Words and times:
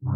Hey, 0.00 0.10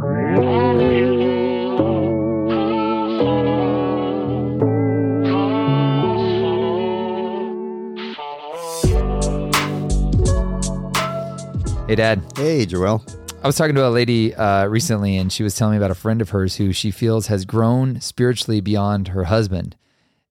Dad. 11.96 12.22
Hey, 12.36 12.64
Joël. 12.64 13.02
I 13.42 13.46
was 13.48 13.56
talking 13.56 13.74
to 13.74 13.84
a 13.84 13.90
lady 13.90 14.32
uh, 14.36 14.66
recently, 14.66 15.16
and 15.16 15.32
she 15.32 15.42
was 15.42 15.56
telling 15.56 15.72
me 15.72 15.78
about 15.78 15.90
a 15.90 15.96
friend 15.96 16.20
of 16.20 16.30
hers 16.30 16.54
who 16.54 16.72
she 16.72 16.92
feels 16.92 17.26
has 17.26 17.44
grown 17.44 18.00
spiritually 18.00 18.60
beyond 18.60 19.08
her 19.08 19.24
husband. 19.24 19.74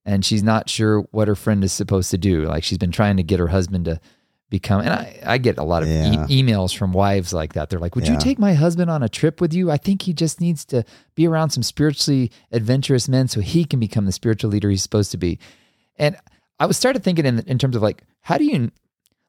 And 0.05 0.23
she's 0.23 0.43
not 0.43 0.69
sure 0.69 1.01
what 1.11 1.27
her 1.27 1.35
friend 1.35 1.61
is 1.65 1.73
supposed 1.73 2.09
to 2.11 2.17
do. 2.17 2.43
Like 2.43 2.63
she's 2.63 2.77
been 2.77 2.93
trying 2.93 3.17
to 3.17 3.23
get 3.23 3.39
her 3.39 3.49
husband 3.49 3.83
to 3.83 3.99
become. 4.51 4.81
And 4.81 4.89
I, 4.91 5.19
I 5.25 5.37
get 5.39 5.57
a 5.57 5.63
lot 5.63 5.81
of 5.81 5.89
Yeah. 5.89 6.27
e- 6.27 6.43
emails 6.43 6.77
from 6.77 6.91
wives 6.91 7.33
like 7.33 7.53
that. 7.53 7.71
They're 7.71 7.79
like, 7.79 7.95
Would 7.95 8.07
you 8.07 8.17
take 8.19 8.37
my 8.37 8.53
husband 8.53 8.91
on 8.91 9.01
a 9.01 9.09
trip 9.09 9.41
with 9.41 9.51
you? 9.53 9.71
I 9.71 9.77
think 9.77 10.03
he 10.03 10.13
just 10.13 10.39
needs 10.39 10.63
to 10.65 10.83
be 11.15 11.25
around 11.27 11.49
some 11.49 11.63
spiritually 11.63 12.31
adventurous 12.51 13.09
men 13.09 13.27
so 13.27 13.39
he 13.41 13.65
can 13.65 13.79
become 13.79 14.05
the 14.05 14.11
spiritual 14.11 14.51
leader 14.51 14.69
he's 14.69 14.83
supposed 14.83 15.09
to 15.11 15.17
be. 15.17 15.39
And 15.97 16.15
I 16.59 16.67
was 16.67 16.77
started 16.77 17.03
thinking 17.03 17.25
in, 17.25 17.39
in 17.47 17.57
terms 17.57 17.75
of 17.75 17.81
like, 17.81 18.03
how 18.19 18.37
do 18.37 18.43
you 18.45 18.69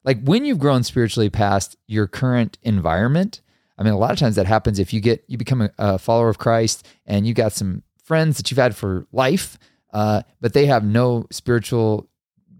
like 0.03 0.21
when 0.23 0.45
you've 0.45 0.59
grown 0.59 0.83
spiritually 0.83 1.29
past 1.31 1.77
your 1.87 2.05
current 2.07 2.57
environment 2.61 3.41
i 3.77 3.83
mean 3.83 3.93
a 3.93 3.97
lot 3.97 4.11
of 4.11 4.19
times 4.19 4.35
that 4.35 4.45
happens 4.45 4.77
if 4.77 4.93
you 4.93 4.99
get 4.99 5.23
you 5.27 5.37
become 5.37 5.61
a, 5.61 5.69
a 5.79 5.97
follower 5.97 6.29
of 6.29 6.37
christ 6.37 6.85
and 7.07 7.25
you 7.25 7.33
got 7.33 7.53
some 7.53 7.81
friends 8.03 8.35
that 8.37 8.51
you've 8.51 8.57
had 8.59 8.75
for 8.75 9.07
life 9.13 9.57
uh, 9.93 10.21
but 10.41 10.53
they 10.53 10.65
have 10.67 10.83
no 10.83 11.25
spiritual 11.31 12.07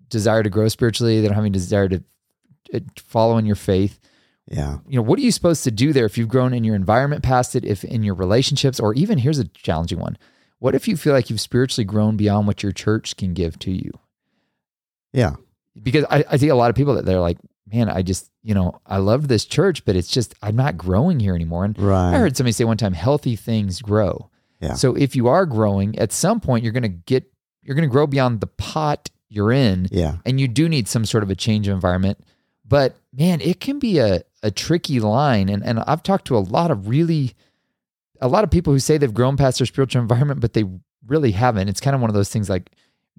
desire 0.10 0.42
to 0.42 0.50
grow 0.50 0.68
spiritually 0.70 1.20
they 1.22 1.28
don't 1.28 1.36
have 1.36 1.44
any 1.44 1.52
desire 1.52 1.88
to 1.90 2.02
uh, 2.74 2.80
follow 2.98 3.38
your 3.40 3.56
faith 3.56 4.00
Yeah. 4.48 4.78
you 4.88 4.96
know 4.98 5.02
what 5.02 5.18
are 5.20 5.22
you 5.24 5.32
supposed 5.32 5.64
to 5.64 5.72
do 5.72 5.94
there 5.94 6.06
if 6.06 6.18
you've 6.18 6.28
grown 6.30 6.54
in 6.54 6.64
your 6.64 6.76
environment 6.76 7.24
past 7.24 7.56
it 7.56 7.64
if 7.66 7.84
in 7.84 8.04
your 8.04 8.16
relationships 8.16 8.80
or 8.80 8.94
even 8.94 9.18
here's 9.20 9.40
a 9.40 9.46
challenging 9.46 10.00
one 10.00 10.18
what 10.60 10.76
if 10.76 10.88
you 10.88 10.96
feel 10.98 11.14
like 11.14 11.30
you've 11.30 11.42
spiritually 11.42 11.86
grown 11.86 12.16
beyond 12.18 12.48
what 12.48 12.64
your 12.64 12.72
church 12.72 13.18
can 13.18 13.34
give 13.34 13.58
to 13.60 13.72
you 13.72 13.92
Yeah. 15.12 15.36
because 15.82 16.06
I, 16.10 16.24
I 16.30 16.38
see 16.38 16.50
a 16.50 16.56
lot 16.56 16.70
of 16.70 16.76
people 16.76 16.96
that 16.96 17.06
they're 17.06 17.20
like, 17.20 17.38
man, 17.72 17.90
I 17.90 18.02
just, 18.02 18.30
you 18.44 18.54
know, 18.54 18.80
I 18.86 18.98
love 18.98 19.28
this 19.28 19.46
church, 19.46 19.84
but 19.86 19.96
it's 19.96 20.10
just, 20.10 20.36
I'm 20.42 20.56
not 20.56 20.78
growing 20.78 21.20
here 21.20 21.34
anymore. 21.36 21.66
And 21.66 21.78
Right. 21.80 22.14
I 22.14 22.18
heard 22.20 22.36
somebody 22.38 22.52
say 22.52 22.66
one 22.66 22.78
time, 22.78 22.94
healthy 22.94 23.36
things 23.36 23.82
grow. 23.82 24.30
Yeah. 24.60 24.74
So 24.76 24.96
if 24.96 25.16
you 25.16 25.28
are 25.28 25.46
growing, 25.46 25.98
at 25.98 26.12
some 26.12 26.40
point, 26.40 26.64
you're 26.64 26.74
going 26.74 26.84
to 26.84 26.88
get, 26.90 27.32
you're 27.62 27.76
going 27.76 27.88
to 27.88 27.92
grow 27.92 28.06
beyond 28.08 28.42
the 28.42 28.48
pot 28.48 29.10
you're 29.30 29.52
in. 29.52 29.88
Yeah. 29.92 30.18
And 30.26 30.40
you 30.40 30.48
do 30.48 30.70
need 30.70 30.88
some 30.88 31.06
sort 31.06 31.24
of 31.24 31.30
a 31.30 31.36
change 31.36 31.68
of 31.68 31.74
environment. 31.74 32.20
But 32.68 32.96
man, 33.14 33.42
it 33.42 33.60
can 33.60 33.80
be 33.80 33.98
a, 34.00 34.24
a 34.42 34.52
tricky 34.52 35.00
line. 35.00 35.50
And, 35.50 35.64
and 35.64 35.80
I've 35.80 36.04
talked 36.04 36.26
to 36.28 36.38
a 36.38 36.40
lot 36.40 36.72
of 36.72 36.88
really, 36.88 37.34
a 38.22 38.28
lot 38.28 38.44
of 38.44 38.52
people 38.52 38.74
who 38.74 38.80
say 38.80 38.98
they've 38.98 39.14
grown 39.14 39.38
past 39.38 39.60
their 39.60 39.66
spiritual 39.66 40.02
environment, 40.02 40.40
but 40.40 40.54
they 40.54 40.64
really 41.06 41.32
haven't. 41.32 41.68
It's 41.68 41.82
kind 41.82 41.96
of 41.96 42.02
one 42.02 42.10
of 42.10 42.14
those 42.14 42.30
things 42.30 42.50
like 42.50 42.72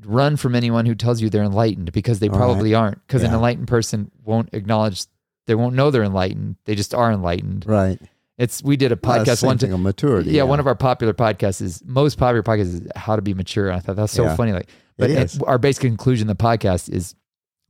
run 0.05 0.37
from 0.37 0.55
anyone 0.55 0.87
who 0.87 0.95
tells 0.95 1.21
you 1.21 1.29
they're 1.31 1.43
enlightened 1.45 1.93
because 1.93 2.19
they 2.19 2.29
All 2.29 2.37
probably 2.37 2.75
aren't. 2.75 3.07
Because 3.07 3.23
an 3.23 3.33
enlightened 3.33 3.69
person 3.69 4.11
won't 4.25 4.49
acknowledge, 4.53 5.05
they 5.47 5.55
won't 5.55 5.75
know 5.77 5.91
they're 5.91 6.03
enlightened. 6.03 6.57
They 6.65 6.75
just 6.75 6.95
are 6.95 7.13
enlightened. 7.13 7.65
Right. 7.67 8.01
It's, 8.37 8.63
we 8.65 8.77
did 8.77 8.91
a 8.91 8.97
podcast 8.97 9.39
same 9.39 9.49
one 9.49 9.59
thing 9.59 9.73
on 9.73 9.83
maturity. 9.83 10.33
Yeah, 10.33 10.43
one 10.43 10.59
of 10.59 10.67
our 10.67 10.75
popular 10.75 11.13
podcasts 11.13 11.63
is 11.63 11.83
most 11.85 12.19
popular 12.19 12.43
podcast 12.43 12.61
is 12.75 12.83
how 12.97 13.15
to 13.15 13.23
be 13.23 13.33
mature. 13.35 13.69
And 13.69 13.77
I 13.77 13.81
thought 13.81 13.95
that's 13.97 14.13
so 14.13 14.25
Yeah. 14.25 14.35
funny. 14.37 14.53
Like, 14.53 14.69
but 14.97 15.11
It 15.11 15.37
our 15.47 15.59
basic 15.59 15.83
conclusion 15.83 16.29
of 16.29 16.37
the 16.37 16.43
podcast 16.43 16.89
is 16.89 17.15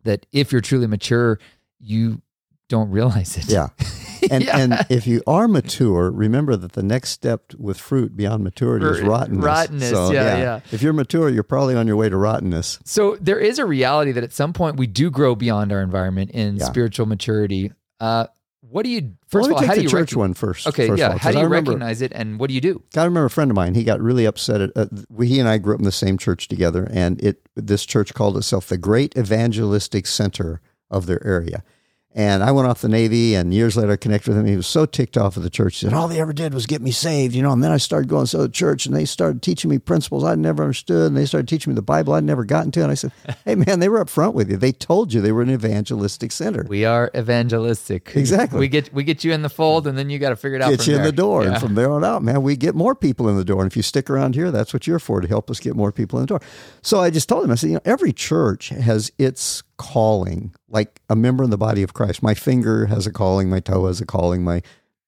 that 0.05 0.25
if 0.33 0.53
you're 0.53 0.61
truly 0.63 0.87
mature, 0.87 1.39
you 1.79 2.23
don't 2.69 2.91
realize 2.91 3.37
it. 3.37 3.51
Yeah. 3.51 3.69
And 4.31 4.43
Yeah. 4.43 4.57
and 4.59 4.87
if 4.89 5.07
you 5.07 5.23
are 5.27 5.47
mature, 5.47 6.11
remember 6.11 6.57
that 6.57 6.73
the 6.73 6.83
next 6.83 7.11
step 7.11 7.53
with 7.59 7.79
fruit 7.79 8.17
beyond 8.17 8.43
maturity 8.43 8.87
is 8.87 9.03
rottenness. 9.03 9.45
rottenness, 9.45 9.91
So, 9.91 10.13
yeah, 10.13 10.39
yeah. 10.39 10.61
If 10.73 10.81
you're 10.81 10.95
mature, 10.95 11.29
you're 11.29 11.43
probably 11.43 11.75
on 11.75 11.87
your 11.87 11.97
way 11.97 12.09
to 12.09 12.17
rottenness. 12.17 12.79
So 12.87 13.19
there 13.21 13.39
is 13.39 13.59
a 13.59 13.67
reality 13.67 14.13
that 14.13 14.25
at 14.25 14.33
some 14.33 14.55
point 14.55 14.79
we 14.79 14.87
do 14.87 15.11
grow 15.11 15.35
beyond 15.35 15.73
our 15.73 15.83
environment 15.83 16.31
in 16.31 16.57
Yeah. 16.57 16.65
spiritual 16.65 17.05
maturity. 17.05 17.73
Uh, 18.01 18.29
what 18.63 18.85
do 18.85 18.89
you 18.89 19.13
first 19.29 19.51
me 19.51 19.57
of 19.57 19.61
all? 19.61 19.69
How 19.69 19.75
do 19.75 19.83
you 19.83 19.89
church 19.91 20.13
rec- 20.15 20.19
one 20.19 20.33
first. 20.33 20.67
Okay, 20.69 20.87
first 20.89 20.99
yeah. 21.01 21.11
All, 21.13 21.19
how 21.19 21.31
do 21.33 21.37
you 21.37 21.45
remember, 21.45 21.73
recognize 21.73 22.01
it, 22.01 22.11
and 22.15 22.41
what 22.41 22.49
do 22.49 22.55
you 22.55 22.63
do? 22.63 22.83
I 22.97 23.05
remember 23.05 23.27
a 23.27 23.31
friend 23.31 23.51
of 23.51 23.57
mine. 23.57 23.75
He 23.75 23.85
got 23.85 24.01
really 24.01 24.25
upset. 24.25 24.63
At, 24.63 24.71
uh, 24.75 24.87
he 25.21 25.39
and 25.39 25.47
I 25.47 25.59
grew 25.59 25.75
up 25.75 25.81
in 25.81 25.85
the 25.85 25.93
same 25.93 26.17
church 26.17 26.49
together, 26.49 26.89
and 26.91 27.23
it 27.23 27.47
this 27.57 27.85
church 27.85 28.15
called 28.15 28.39
itself 28.39 28.69
the 28.69 28.79
Great 28.79 29.15
Evangelistic 29.19 30.07
Center 30.07 30.63
of 30.95 31.07
their 31.07 31.25
area. 31.27 31.63
And 32.17 32.45
I 32.45 32.53
went 32.53 32.69
off 32.69 32.81
the 32.81 32.89
Navy, 32.89 33.35
and 33.35 33.53
years 33.53 33.77
later 33.77 33.91
I 33.91 33.97
connected 33.97 34.29
with 34.31 34.39
him. 34.39 34.47
He 34.47 34.55
was 34.55 34.69
so 34.69 34.87
ticked 34.87 35.17
off 35.19 35.37
of 35.37 35.43
the 35.43 35.51
church. 35.51 35.81
He 35.81 35.87
said, 35.87 35.93
"All 35.93 36.07
they 36.07 36.21
ever 36.21 36.33
did 36.33 36.55
was 36.55 36.65
get 36.65 36.81
me 36.81 36.93
saved, 36.93 37.35
you 37.35 37.43
know." 37.43 37.51
And 37.51 37.61
then 37.61 37.73
I 37.73 37.77
started 37.77 38.09
going 38.09 38.27
to 38.27 38.39
the 38.39 38.49
church, 38.49 38.87
and 38.87 38.95
they 38.95 39.05
started 39.05 39.43
teaching 39.43 39.69
me 39.69 39.81
principles 39.81 40.23
I'd 40.23 40.39
never 40.39 40.63
understood, 40.63 41.09
and 41.09 41.17
they 41.17 41.27
started 41.27 41.49
teaching 41.49 41.73
me 41.73 41.75
the 41.75 41.83
Bible 41.83 42.13
I'd 42.13 42.23
never 42.23 42.45
gotten 42.45 42.71
to. 42.71 42.83
And 42.85 42.93
I 42.93 42.95
said, 42.95 43.11
"Hey, 43.45 43.57
man, 43.57 43.81
they 43.81 43.89
were 43.89 43.99
up 43.99 44.09
front 44.09 44.37
with 44.37 44.49
you. 44.49 44.57
They 44.57 44.71
told 44.71 45.13
you 45.13 45.21
they 45.21 45.33
were 45.33 45.43
an 45.43 45.51
evangelistic 45.51 46.31
center. 46.31 46.65
We 46.69 46.85
are 46.85 47.11
evangelistic. 47.17 48.13
Exactly. 48.15 48.61
We 48.61 48.69
get 48.69 48.95
we 48.95 49.03
get 49.03 49.25
you 49.25 49.33
in 49.33 49.43
the 49.43 49.49
fold, 49.49 49.89
and 49.89 49.99
then 49.99 50.09
you 50.09 50.21
got 50.21 50.29
to 50.31 50.37
figure 50.37 50.55
it 50.55 50.63
out. 50.63 50.71
Get 50.71 50.83
from 50.83 50.93
you 50.93 50.99
in 50.99 51.05
the 51.05 51.11
door, 51.11 51.43
Yeah. 51.43 51.55
and 51.55 51.61
from 51.61 51.75
there 51.75 51.91
on 51.91 52.05
out, 52.05 52.23
man, 52.23 52.43
we 52.45 52.55
get 52.55 52.77
more 52.77 52.95
people 52.95 53.29
in 53.29 53.37
the 53.37 53.45
door. 53.45 53.61
And 53.63 53.69
if 53.71 53.77
you 53.77 53.83
stick 53.83 54.09
around 54.09 54.37
here, 54.37 54.53
that's 54.53 54.73
what 54.73 54.87
you're 54.87 55.01
for 55.01 55.21
to 55.21 55.27
help 55.27 55.51
us 55.51 55.59
get 55.59 55.75
more 55.75 55.91
people 55.91 56.21
in 56.21 56.23
the 56.23 56.29
door. 56.29 56.41
So 56.81 57.01
I 57.01 57.11
just 57.11 57.29
told 57.29 57.45
him, 57.45 57.51
I 57.51 57.57
said, 57.57 57.71
you 57.71 57.75
know, 57.75 57.81
every 57.85 58.13
church 58.13 58.69
has 58.69 59.11
its 59.19 59.63
calling, 59.77 60.55
like 60.69 61.01
a 61.09 61.17
member 61.17 61.45
in 61.45 61.51
the 61.51 61.59
body 61.59 61.83
of 61.83 61.95
Christ. 61.95 62.23
My 62.23 62.35
finger 62.35 62.87
has 62.87 63.07
a 63.07 63.13
calling, 63.13 63.51
my 63.51 63.61
toe 63.61 63.87
has 63.87 64.01
a 64.01 64.07
calling, 64.07 64.43
my 64.43 64.63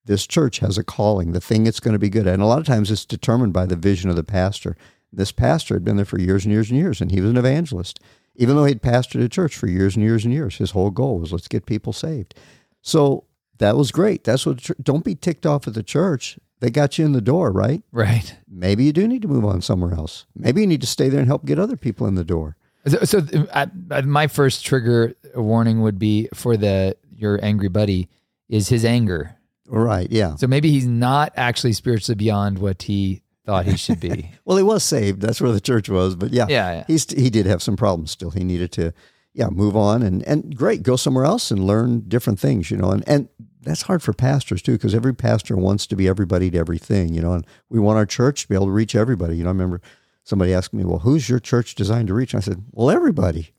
this 0.06 0.26
church 0.26 0.60
has 0.60 0.78
a 0.78 0.84
calling, 0.84 1.32
the 1.32 1.40
thing 1.40 1.66
it's 1.66 1.80
going 1.80 1.92
to 1.92 1.98
be 1.98 2.08
good 2.08 2.26
at. 2.26 2.34
And 2.34 2.42
a 2.42 2.46
lot 2.46 2.60
of 2.60 2.66
times 2.66 2.90
it's 2.90 3.04
determined 3.04 3.52
by 3.52 3.66
the 3.66 3.76
vision 3.76 4.08
of 4.08 4.16
the 4.16 4.24
pastor. 4.24 4.76
This 5.12 5.32
pastor 5.32 5.74
had 5.74 5.84
been 5.84 5.96
there 5.96 6.04
for 6.04 6.20
years 6.20 6.44
and 6.44 6.52
years 6.52 6.70
and 6.70 6.78
years, 6.78 7.00
and 7.00 7.10
he 7.10 7.20
was 7.20 7.30
an 7.30 7.36
evangelist. 7.36 8.00
Even 8.36 8.54
though 8.54 8.64
he'd 8.64 8.82
pastored 8.82 9.24
a 9.24 9.28
church 9.28 9.56
for 9.56 9.66
years 9.66 9.96
and 9.96 10.04
years 10.04 10.24
and 10.24 10.32
years, 10.32 10.58
his 10.58 10.72
whole 10.72 10.90
goal 10.90 11.18
was 11.18 11.32
let's 11.32 11.48
get 11.48 11.66
people 11.66 11.92
saved. 11.92 12.34
So 12.82 13.24
that 13.58 13.76
was 13.76 13.90
great. 13.90 14.24
That's 14.24 14.46
what. 14.46 14.70
Don't 14.82 15.04
be 15.04 15.14
ticked 15.14 15.46
off 15.46 15.66
at 15.66 15.74
the 15.74 15.82
church. 15.82 16.38
They 16.60 16.70
got 16.70 16.98
you 16.98 17.04
in 17.04 17.12
the 17.12 17.20
door, 17.20 17.50
right? 17.50 17.82
right. 17.92 18.34
Maybe 18.48 18.84
you 18.84 18.92
do 18.92 19.06
need 19.06 19.22
to 19.22 19.28
move 19.28 19.44
on 19.44 19.60
somewhere 19.60 19.94
else. 19.94 20.26
Maybe 20.34 20.62
you 20.62 20.66
need 20.66 20.80
to 20.80 20.86
stay 20.86 21.08
there 21.08 21.20
and 21.20 21.28
help 21.28 21.44
get 21.44 21.58
other 21.58 21.76
people 21.76 22.06
in 22.06 22.14
the 22.14 22.24
door. 22.24 22.56
So, 22.88 22.98
so 23.04 23.18
uh, 23.52 23.66
my 24.04 24.26
first 24.28 24.64
trigger 24.64 25.14
warning 25.34 25.82
would 25.82 25.98
be 25.98 26.28
for 26.34 26.56
the 26.56 26.96
your 27.14 27.38
angry 27.44 27.68
buddy 27.68 28.08
is 28.48 28.68
his 28.68 28.84
anger. 28.84 29.36
Right? 29.68 30.10
Yeah. 30.10 30.36
So 30.36 30.46
maybe 30.46 30.70
he's 30.70 30.86
not 30.86 31.32
actually 31.36 31.72
spiritually 31.72 32.14
beyond 32.16 32.58
what 32.58 32.82
he 32.82 33.22
thought 33.44 33.66
he 33.66 33.76
should 33.76 34.00
be. 34.00 34.30
Well, 34.44 34.56
he 34.56 34.62
was 34.62 34.84
saved. 34.84 35.20
That's 35.20 35.40
where 35.40 35.50
the 35.50 35.60
church 35.60 35.88
was. 35.88 36.14
But 36.14 36.32
yeah, 36.32 36.46
Yeah, 36.48 36.72
yeah. 36.72 36.84
he's 36.86 37.10
he 37.10 37.30
did 37.30 37.46
have 37.46 37.62
some 37.62 37.76
problems 37.76 38.12
still. 38.12 38.30
He 38.30 38.44
needed 38.44 38.70
to, 38.72 38.92
yeah, 39.32 39.48
move 39.48 39.76
on 39.76 40.02
and 40.02 40.22
and 40.22 40.56
great, 40.56 40.84
go 40.84 40.94
somewhere 40.94 41.24
else 41.24 41.50
and 41.50 41.66
learn 41.66 42.04
different 42.06 42.38
things. 42.38 42.70
You 42.70 42.76
know, 42.76 42.92
and 42.92 43.02
and 43.08 43.28
that's 43.62 43.82
hard 43.82 44.02
for 44.04 44.12
pastors 44.12 44.62
too 44.62 44.72
because 44.72 44.94
every 44.94 45.14
pastor 45.14 45.56
wants 45.56 45.88
to 45.88 45.96
be 45.96 46.06
everybody 46.06 46.48
to 46.52 46.58
everything. 46.58 47.12
You 47.12 47.22
know, 47.22 47.32
and 47.32 47.44
we 47.68 47.80
want 47.80 47.96
our 47.98 48.06
church 48.06 48.42
to 48.42 48.48
be 48.48 48.54
able 48.54 48.66
to 48.66 48.72
reach 48.72 48.94
everybody. 48.94 49.36
You 49.36 49.42
know, 49.42 49.50
I 49.50 49.52
remember 49.52 49.80
somebody 50.26 50.52
asked 50.52 50.74
me, 50.74 50.84
"Well, 50.84 50.98
who's 50.98 51.28
your 51.28 51.38
church 51.38 51.74
designed 51.74 52.08
to 52.08 52.14
reach?" 52.14 52.34
And 52.34 52.42
I 52.42 52.44
said, 52.44 52.62
"Well, 52.72 52.90
everybody." 52.90 53.52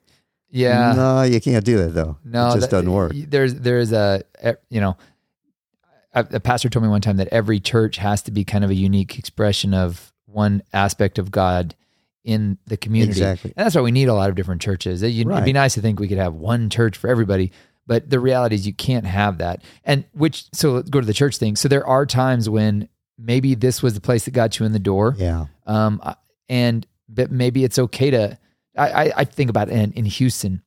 Yeah. 0.50 0.94
No, 0.96 1.24
you 1.24 1.42
can't 1.42 1.66
do 1.66 1.78
that 1.78 1.90
though. 1.96 2.18
No, 2.24 2.52
it 2.52 2.56
just 2.56 2.62
that- 2.70 2.78
doesn't 2.78 2.92
work. 2.92 3.12
There's 3.16 3.56
there's 3.56 3.92
a 3.92 4.24
you 4.70 4.80
know, 4.82 4.96
a, 6.14 6.26
a 6.34 6.40
pastor 6.40 6.70
told 6.70 6.84
me 6.84 6.90
one 6.90 7.02
time 7.02 7.18
that 7.18 7.28
every 7.32 7.60
church 7.60 7.98
has 7.98 8.22
to 8.24 8.32
be 8.32 8.44
kind 8.44 8.64
of 8.64 8.70
a 8.70 8.76
unique 8.76 9.18
expression 9.18 9.74
of 9.74 10.14
one 10.26 10.62
aspect 10.74 11.18
of 11.20 11.32
God 11.32 11.76
in 12.24 12.58
the 12.68 12.78
community. 12.78 13.12
Exactly. 13.22 13.54
And 13.56 13.66
that's 13.66 13.76
why 13.76 13.82
we 13.82 13.92
need 13.92 14.10
a 14.10 14.14
lot 14.14 14.30
of 14.30 14.36
different 14.36 14.62
churches. 14.62 15.02
It- 15.02 15.16
It'd 15.18 15.46
be 15.46 15.54
nice 15.54 15.76
to 15.76 15.82
think 15.82 16.00
we 16.00 16.08
could 16.08 16.18
have 16.18 16.34
one 16.34 16.70
church 16.70 16.98
for 16.98 17.10
everybody, 17.10 17.52
but 17.86 18.10
the 18.10 18.20
reality 18.20 18.56
is 18.56 18.68
you 18.68 18.74
can't 18.74 19.06
have 19.06 19.38
that. 19.40 19.64
And 19.86 20.04
which 20.14 20.46
so 20.54 20.74
let's 20.74 20.90
go 20.90 21.00
to 21.00 21.06
the 21.08 21.14
church 21.14 21.38
thing. 21.38 21.56
So 21.56 21.68
there 21.70 21.86
are 21.88 22.06
times 22.06 22.50
when 22.50 22.90
maybe 23.18 23.56
this 23.56 23.82
was 23.82 23.94
the 23.94 24.02
place 24.02 24.26
that 24.26 24.32
got 24.32 24.60
you 24.60 24.66
in 24.66 24.74
the 24.74 24.80
door. 24.80 25.16
Yeah. 25.18 25.46
Um, 25.66 26.02
and 26.50 26.86
but 27.10 27.32
maybe 27.32 27.64
it's 27.64 27.80
okay 27.80 28.12
to. 28.12 28.38
I, 28.78 28.90
I, 29.08 29.12
I 29.18 29.24
think 29.24 29.50
about 29.50 29.70
it 29.70 29.74
in, 29.74 29.92
in 29.94 30.06
Houston. 30.06 30.62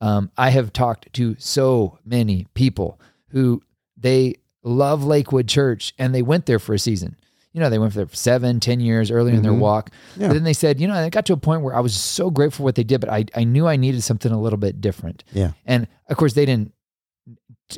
Um, 0.00 0.30
I 0.36 0.50
have 0.50 0.72
talked 0.72 1.12
to 1.14 1.34
so 1.38 1.98
many 2.04 2.46
people 2.54 3.00
who 3.30 3.62
they 3.96 4.36
love 4.62 5.04
Lakewood 5.04 5.48
Church 5.48 5.94
and 5.98 6.14
they 6.14 6.22
went 6.22 6.46
there 6.46 6.58
for 6.58 6.74
a 6.74 6.78
season. 6.78 7.16
You 7.52 7.60
know, 7.60 7.70
they 7.70 7.78
went 7.78 7.94
there 7.94 8.06
for 8.06 8.14
seven, 8.14 8.60
ten 8.60 8.80
years 8.80 9.10
early 9.10 9.32
in 9.32 9.42
their 9.42 9.52
Mhm. 9.52 9.58
walk. 9.60 9.90
Yeah. 10.16 10.28
Then 10.34 10.44
they 10.44 10.52
said, 10.52 10.78
you 10.78 10.86
know, 10.86 10.92
I 10.94 11.08
got 11.08 11.24
to 11.26 11.32
a 11.32 11.36
point 11.38 11.62
where 11.62 11.74
I 11.74 11.80
was 11.80 11.94
so 11.96 12.30
grateful 12.30 12.58
for 12.58 12.64
what 12.64 12.74
they 12.74 12.84
did, 12.84 13.00
but 13.00 13.08
I, 13.08 13.24
I 13.34 13.44
knew 13.44 13.66
I 13.66 13.76
needed 13.76 14.02
something 14.02 14.30
a 14.30 14.38
little 14.40 14.58
bit 14.58 14.80
different. 14.82 15.24
Yeah. 15.32 15.52
And 15.64 15.88
of 16.10 16.18
course, 16.18 16.34
they 16.34 16.44
didn't 16.44 16.72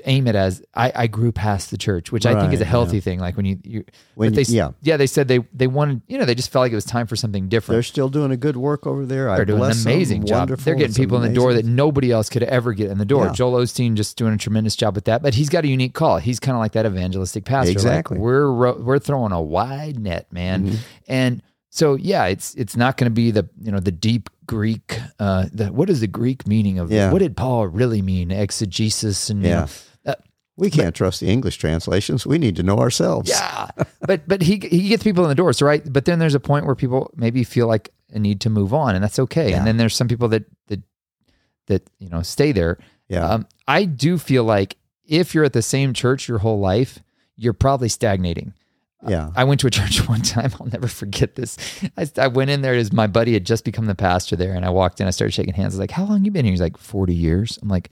aim 0.05 0.27
it 0.27 0.35
as 0.35 0.63
I, 0.75 0.93
I 0.95 1.07
grew 1.07 1.33
past 1.33 1.71
the 1.71 1.79
church, 1.79 2.13
which 2.13 2.27
I 2.27 2.39
think 2.39 2.53
is 2.53 2.61
a 2.61 2.65
Right, 2.65 2.69
healthy 2.71 3.01
thing. 3.01 3.19
Like 3.21 3.37
when 3.37 3.47
you, 3.47 3.59
you 3.65 3.85
When 4.17 4.31
but 4.31 4.37
they, 4.47 4.53
yeah. 4.53 4.73
yeah, 4.83 4.97
they 4.99 5.07
said 5.07 5.29
they 5.29 5.39
they 5.55 5.67
wanted, 5.67 6.03
you 6.09 6.19
know, 6.19 6.25
they 6.27 6.35
just 6.35 6.51
felt 6.53 6.63
like 6.65 6.73
it 6.73 6.75
was 6.75 6.85
time 6.85 7.07
for 7.07 7.17
something 7.17 7.49
different. 7.49 7.77
They're 7.77 7.83
still 7.83 8.09
doing 8.09 8.31
a 8.31 8.37
good 8.37 8.57
work 8.57 8.87
over 8.87 9.07
there. 9.07 9.31
I 9.31 9.37
They're 9.37 9.45
doing 9.47 9.63
an 9.63 9.71
amazing 9.71 10.27
job. 10.27 10.41
Wonderful. 10.51 10.65
They're 10.65 10.75
getting 10.75 10.95
people 10.95 11.23
in 11.23 11.29
the 11.31 11.35
door 11.35 11.55
that 11.55 11.65
nobody 11.65 12.13
else 12.13 12.29
could 12.29 12.43
ever 12.43 12.73
get 12.75 12.91
in 12.91 12.99
the 12.99 13.05
door. 13.07 13.27
Yeah. 13.27 13.33
Joel 13.33 13.63
Osteen 13.63 13.95
just 13.95 14.17
doing 14.19 14.35
a 14.35 14.39
tremendous 14.39 14.77
job 14.77 14.95
with 14.95 15.07
that, 15.07 15.23
but 15.23 15.35
he's 15.35 15.49
got 15.49 15.65
a 15.65 15.69
unique 15.69 15.95
call. 15.95 16.19
He's 16.19 16.39
kind 16.39 16.55
of 16.55 16.61
like 16.61 16.73
that 16.73 16.85
evangelistic 16.85 17.45
pastor. 17.45 17.71
Like, 17.71 17.77
Exactly. 17.77 18.19
we're 18.19 18.47
ro- 18.51 18.79
we're 18.81 18.99
throwing 18.99 19.33
a 19.33 19.41
wide 19.41 19.99
net, 19.99 20.31
man, 20.33 20.67
Mm-hmm. 20.67 20.77
and 21.09 21.43
so 21.71 21.95
yeah, 21.95 22.27
it's 22.27 22.55
it's 22.57 22.77
not 22.77 22.97
going 22.97 23.11
to 23.11 23.15
be 23.15 23.31
the 23.31 23.49
you 23.63 23.71
know 23.73 23.81
the 23.81 23.93
deep 23.93 24.29
Greek. 24.49 24.99
Uh, 25.21 25.47
the 25.53 25.67
what 25.73 25.89
is 25.89 26.01
the 26.01 26.09
Greek 26.09 26.49
meaning 26.49 26.81
of 26.81 26.91
Yeah. 26.91 27.13
what 27.13 27.21
did 27.21 27.37
Paul 27.37 27.69
really 27.69 28.03
mean? 28.03 28.33
Exegesis 28.33 29.31
and 29.31 29.43
you 29.45 29.49
Yeah. 29.51 29.61
know, 30.07 30.13
uh, 30.13 30.15
We 30.57 30.71
can't 30.71 30.95
trust 30.97 31.21
the 31.21 31.29
English 31.29 31.59
translations. 31.59 32.27
We 32.27 32.39
need 32.39 32.57
to 32.57 32.65
know 32.65 32.79
ourselves. 32.79 33.31
yeah, 33.31 33.69
but 34.01 34.27
but 34.27 34.43
he 34.43 34.55
he 34.69 34.89
gets 34.89 35.05
people 35.05 35.23
in 35.25 35.29
the 35.29 35.37
door. 35.37 35.53
So 35.53 35.65
right, 35.67 35.83
but 35.93 36.05
then 36.05 36.19
there's 36.19 36.35
a 36.35 36.41
point 36.41 36.67
where 36.67 36.75
people 36.75 37.13
maybe 37.15 37.45
feel 37.45 37.69
like 37.69 37.93
a 38.13 38.19
need 38.19 38.41
to 38.41 38.51
move 38.51 38.75
on, 38.75 38.95
and 38.97 39.05
that's 39.05 39.19
okay. 39.21 39.51
Yeah. 39.51 39.59
And 39.59 39.67
then 39.67 39.77
there's 39.77 39.95
some 39.95 40.09
people 40.09 40.27
that 40.29 40.45
that 40.67 40.81
that 41.69 41.83
you 42.01 42.09
know 42.09 42.23
stay 42.23 42.51
there. 42.53 42.79
Yeah. 43.09 43.29
Um, 43.29 43.47
I 43.69 43.85
do 43.85 44.19
feel 44.19 44.45
like 44.45 44.77
if 45.05 45.35
you're 45.35 45.45
at 45.45 45.53
the 45.53 45.63
same 45.63 45.93
church 45.95 46.29
your 46.29 46.39
whole 46.39 46.59
life, 46.61 46.99
you're 47.37 47.53
probably 47.55 47.89
stagnating. 47.89 48.53
Yeah. 49.07 49.31
I 49.37 49.45
went 49.45 49.61
to 49.61 49.67
a 49.67 49.71
church 49.79 50.09
one 50.09 50.23
time. 50.23 50.51
I'll 50.61 50.67
never 50.67 50.89
forget 50.89 51.35
this. 51.37 51.57
I, 51.97 52.09
I 52.17 52.27
went 52.29 52.51
in 52.51 52.63
there 52.63 52.75
as 52.75 52.93
my 52.93 53.07
buddy 53.07 53.33
had 53.35 53.45
just 53.47 53.65
become 53.65 53.87
the 53.87 53.95
pastor 53.95 54.37
there, 54.37 54.55
and 54.55 54.65
I 54.65 54.71
walked 54.71 55.01
in. 55.01 55.07
I 55.07 55.11
started 55.11 55.33
shaking 55.33 55.55
hands. 55.55 55.75
I 55.75 55.77
was 55.77 55.81
like, 55.81 55.91
"How 55.93 56.05
long 56.05 56.25
you 56.25 56.31
been 56.31 56.45
here?" 56.45 56.53
He's 56.53 56.61
like, 56.61 56.77
40 56.77 57.15
years." 57.15 57.59
I'm 57.63 57.69
like, 57.69 57.91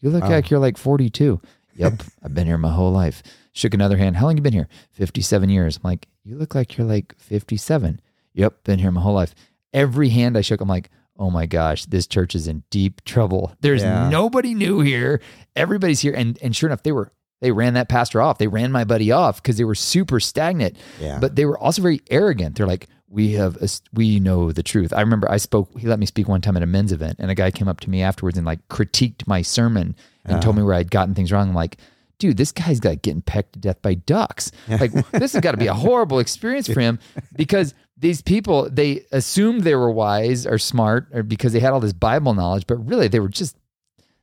"You 0.00 0.10
look 0.10 0.24
Oh. 0.24 0.28
like 0.28 0.50
you're 0.50 0.60
like 0.60 0.76
42." 0.76 1.40
Yep, 1.76 2.02
I've 2.24 2.34
been 2.34 2.46
here 2.46 2.58
my 2.58 2.72
whole 2.72 2.90
life. 2.92 3.22
Shook 3.52 3.74
another 3.74 3.96
hand. 3.96 4.16
How 4.16 4.26
long 4.26 4.36
you 4.36 4.42
been 4.42 4.52
here? 4.52 4.68
57 4.92 5.48
years. 5.48 5.76
I'm 5.76 5.88
like, 5.88 6.06
"You 6.24 6.36
look 6.36 6.54
like 6.54 6.76
you're 6.76 6.86
like 6.86 7.14
57." 7.18 8.00
Yep, 8.34 8.64
been 8.64 8.78
here 8.78 8.90
my 8.92 9.00
whole 9.00 9.14
life. 9.14 9.34
Every 9.72 10.08
hand 10.10 10.36
I 10.36 10.40
shook, 10.42 10.60
I'm 10.60 10.68
like, 10.68 10.90
"Oh 11.16 11.30
my 11.30 11.46
gosh, 11.46 11.84
this 11.86 12.06
church 12.06 12.34
is 12.34 12.48
in 12.48 12.62
deep 12.70 13.04
trouble. 13.04 13.54
There's 13.60 13.82
Yeah. 13.82 14.08
nobody 14.08 14.54
new 14.54 14.80
here. 14.80 15.20
Everybody's 15.56 16.00
here." 16.00 16.14
And 16.14 16.38
and 16.42 16.54
sure 16.54 16.68
enough, 16.68 16.82
they 16.82 16.92
were 16.92 17.12
they 17.40 17.52
ran 17.52 17.74
that 17.74 17.88
pastor 17.88 18.20
off. 18.20 18.38
They 18.38 18.48
ran 18.48 18.72
my 18.72 18.84
buddy 18.84 19.12
off 19.12 19.42
because 19.42 19.56
they 19.56 19.64
were 19.64 19.74
super 19.74 20.20
stagnant. 20.20 20.76
Yeah. 21.00 21.18
But 21.20 21.36
they 21.36 21.44
were 21.44 21.58
also 21.58 21.82
very 21.82 22.00
arrogant. 22.10 22.56
They're 22.56 22.66
like, 22.66 22.88
we 23.08 23.32
have, 23.32 23.56
a, 23.56 23.68
we 23.92 24.20
know 24.20 24.52
the 24.52 24.62
truth. 24.62 24.92
I 24.92 25.00
remember 25.00 25.30
I 25.30 25.38
spoke, 25.38 25.70
he 25.78 25.86
let 25.86 25.98
me 25.98 26.06
speak 26.06 26.28
one 26.28 26.40
time 26.40 26.56
at 26.56 26.62
a 26.62 26.66
men's 26.66 26.92
event 26.92 27.16
and 27.18 27.30
a 27.30 27.34
guy 27.34 27.50
came 27.50 27.68
up 27.68 27.80
to 27.80 27.90
me 27.90 28.02
afterwards 28.02 28.36
and 28.36 28.46
like 28.46 28.66
critiqued 28.68 29.26
my 29.26 29.42
sermon 29.42 29.96
and 30.24 30.42
told 30.42 30.54
uh-huh. 30.54 30.60
me 30.60 30.66
where 30.66 30.74
I'd 30.74 30.90
gotten 30.90 31.14
things 31.14 31.32
wrong. 31.32 31.48
I'm 31.48 31.54
like, 31.54 31.78
dude, 32.18 32.36
this 32.36 32.52
guy's 32.52 32.84
like 32.84 33.02
getting 33.02 33.22
pecked 33.22 33.54
to 33.54 33.58
death 33.60 33.80
by 33.80 33.94
ducks. 33.94 34.50
Like 34.68 34.92
this 35.12 35.32
has 35.32 35.40
got 35.40 35.52
to 35.52 35.56
be 35.56 35.68
a 35.68 35.74
horrible 35.74 36.18
experience 36.18 36.68
for 36.68 36.80
him 36.80 36.98
because 37.34 37.74
these 37.96 38.20
people, 38.20 38.68
they 38.70 39.04
assumed 39.10 39.62
they 39.62 39.74
were 39.74 39.90
wise 39.90 40.46
or 40.46 40.58
smart 40.58 41.08
or 41.12 41.22
because 41.22 41.52
they 41.52 41.60
had 41.60 41.72
all 41.72 41.80
this 41.80 41.92
Bible 41.92 42.34
knowledge, 42.34 42.66
but 42.66 42.76
really 42.76 43.08
they 43.08 43.20
were 43.20 43.28
just, 43.28 43.56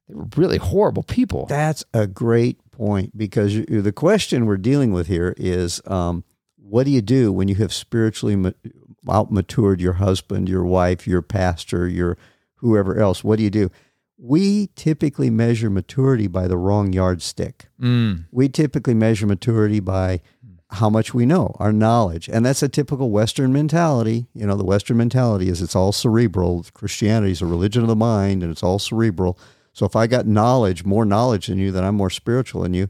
they 0.08 0.14
were 0.14 0.28
really 0.36 0.58
horrible 0.58 1.04
people. 1.04 1.46
That's 1.48 1.84
a 1.94 2.06
great 2.08 2.60
point 2.76 3.18
because 3.18 3.56
you, 3.56 3.82
the 3.82 3.92
question 3.92 4.46
we're 4.46 4.58
dealing 4.58 4.92
with 4.92 5.08
here 5.08 5.34
is 5.38 5.82
um, 5.88 6.24
what 6.58 6.86
do 6.86 6.92
you 6.92 7.02
do 7.02 7.32
when 7.32 7.48
you 7.48 7.56
have 7.56 7.74
spiritually 7.74 8.36
ma- 8.36 8.52
out 9.10 9.32
matured 9.32 9.80
your 9.82 9.94
husband, 9.94 10.50
your 10.50 10.66
wife, 10.66 11.08
your 11.08 11.22
pastor, 11.22 11.88
your 11.88 12.18
whoever 12.56 13.00
else? 13.00 13.24
What 13.24 13.38
do 13.38 13.44
you 13.44 13.50
do? 13.50 13.70
We 14.18 14.70
typically 14.76 15.30
measure 15.30 15.70
maturity 15.70 16.28
by 16.28 16.48
the 16.48 16.58
wrong 16.58 16.94
yardstick. 16.94 17.68
Mm, 17.82 18.26
We 18.32 18.48
typically 18.50 18.94
measure 18.94 19.28
maturity 19.28 19.80
by 19.80 20.22
how 20.72 20.90
much 20.90 21.14
we 21.14 21.26
know, 21.26 21.56
our 21.60 21.72
knowledge. 21.72 22.28
And 22.28 22.46
that's 22.46 22.64
a 22.64 22.70
typical 22.70 23.10
Western 23.12 23.54
mentality. 23.54 24.26
You 24.34 24.48
know, 24.48 24.56
the 24.56 24.66
Western 24.66 24.98
mentality 24.98 25.48
is 25.48 25.62
it's 25.62 25.76
all 25.76 25.92
cerebral. 25.92 26.66
Christianity 26.74 27.32
is 27.34 27.42
a 27.42 27.46
religion 27.46 27.82
of 27.84 27.88
the 27.88 27.96
mind 27.96 28.42
and 28.42 28.52
it's 28.52 28.64
all 28.64 28.80
cerebral. 28.80 29.38
So 29.76 29.86
if 29.86 29.94
I 29.94 30.08
got 30.08 30.26
knowledge, 30.26 30.86
more 30.86 31.04
knowledge 31.04 31.48
than 31.48 31.58
you, 31.60 31.70
then 31.70 31.84
I'm 31.84 31.96
more 31.96 32.10
spiritual 32.10 32.62
than 32.62 32.74
you. 32.74 32.88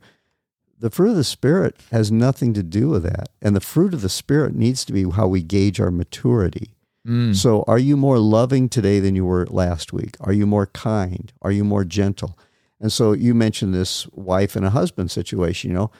The 0.77 0.91
fruit 0.91 1.09
of 1.09 1.15
the 1.15 1.23
Spirit 1.23 1.77
has 1.91 2.11
nothing 2.11 2.53
to 2.53 2.61
do 2.61 2.89
with 2.89 3.01
that. 3.01 3.29
And 3.41 3.55
the 3.55 3.59
fruit 3.59 3.95
of 3.95 4.01
the 4.01 4.09
Spirit 4.09 4.53
needs 4.53 4.85
to 4.85 4.93
be 4.93 5.09
how 5.09 5.25
we 5.27 5.41
gauge 5.41 5.79
our 5.79 5.89
maturity. 5.89 6.69
mm, 7.07 7.35
So, 7.35 7.63
are 7.65 7.79
you 7.79 7.97
more 7.97 8.19
loving 8.19 8.69
today 8.69 8.99
than 8.99 9.15
you 9.15 9.25
were 9.25 9.47
last 9.47 9.93
week? 9.93 10.15
Are 10.19 10.31
you 10.33 10.45
more 10.45 10.67
kind? 10.67 11.33
Are 11.41 11.51
you 11.51 11.63
more 11.63 11.85
gentle? 11.85 12.37
And 12.79 12.91
so, 12.93 13.13
you 13.13 13.33
mentioned 13.33 13.73
this 13.73 14.05
wife 14.11 14.55
and 14.55 14.63
a 14.65 14.69
husband 14.69 15.09
situation. 15.09 15.71
You 15.71 15.77
know, 15.77 15.91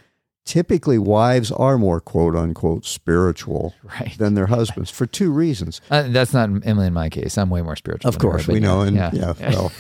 typically 0.46 1.00
wives 1.00 1.52
are 1.52 1.80
more 1.80 2.00
quote 2.00 2.36
unquote 2.36 2.86
spiritual 2.86 3.74
right. 3.84 4.16
than 4.20 4.36
their 4.36 4.48
husbands 4.48 4.92
for 4.98 5.08
two 5.08 5.32
reasons. 5.32 5.82
Uh, 5.90 6.04
that's 6.10 6.34
not 6.34 6.50
Emily 6.64 6.88
in 6.88 6.94
my 6.94 7.10
case. 7.10 7.40
I'm 7.40 7.50
way 7.50 7.64
more 7.64 7.76
spiritual. 7.76 8.10
Of 8.10 8.20
than 8.20 8.28
her, 8.28 8.32
course, 8.34 8.48
we 8.48 8.56
yeah, 8.56 8.60
know. 8.60 8.82
And 8.82 8.96
yeah, 8.96 9.34
well, 9.40 9.72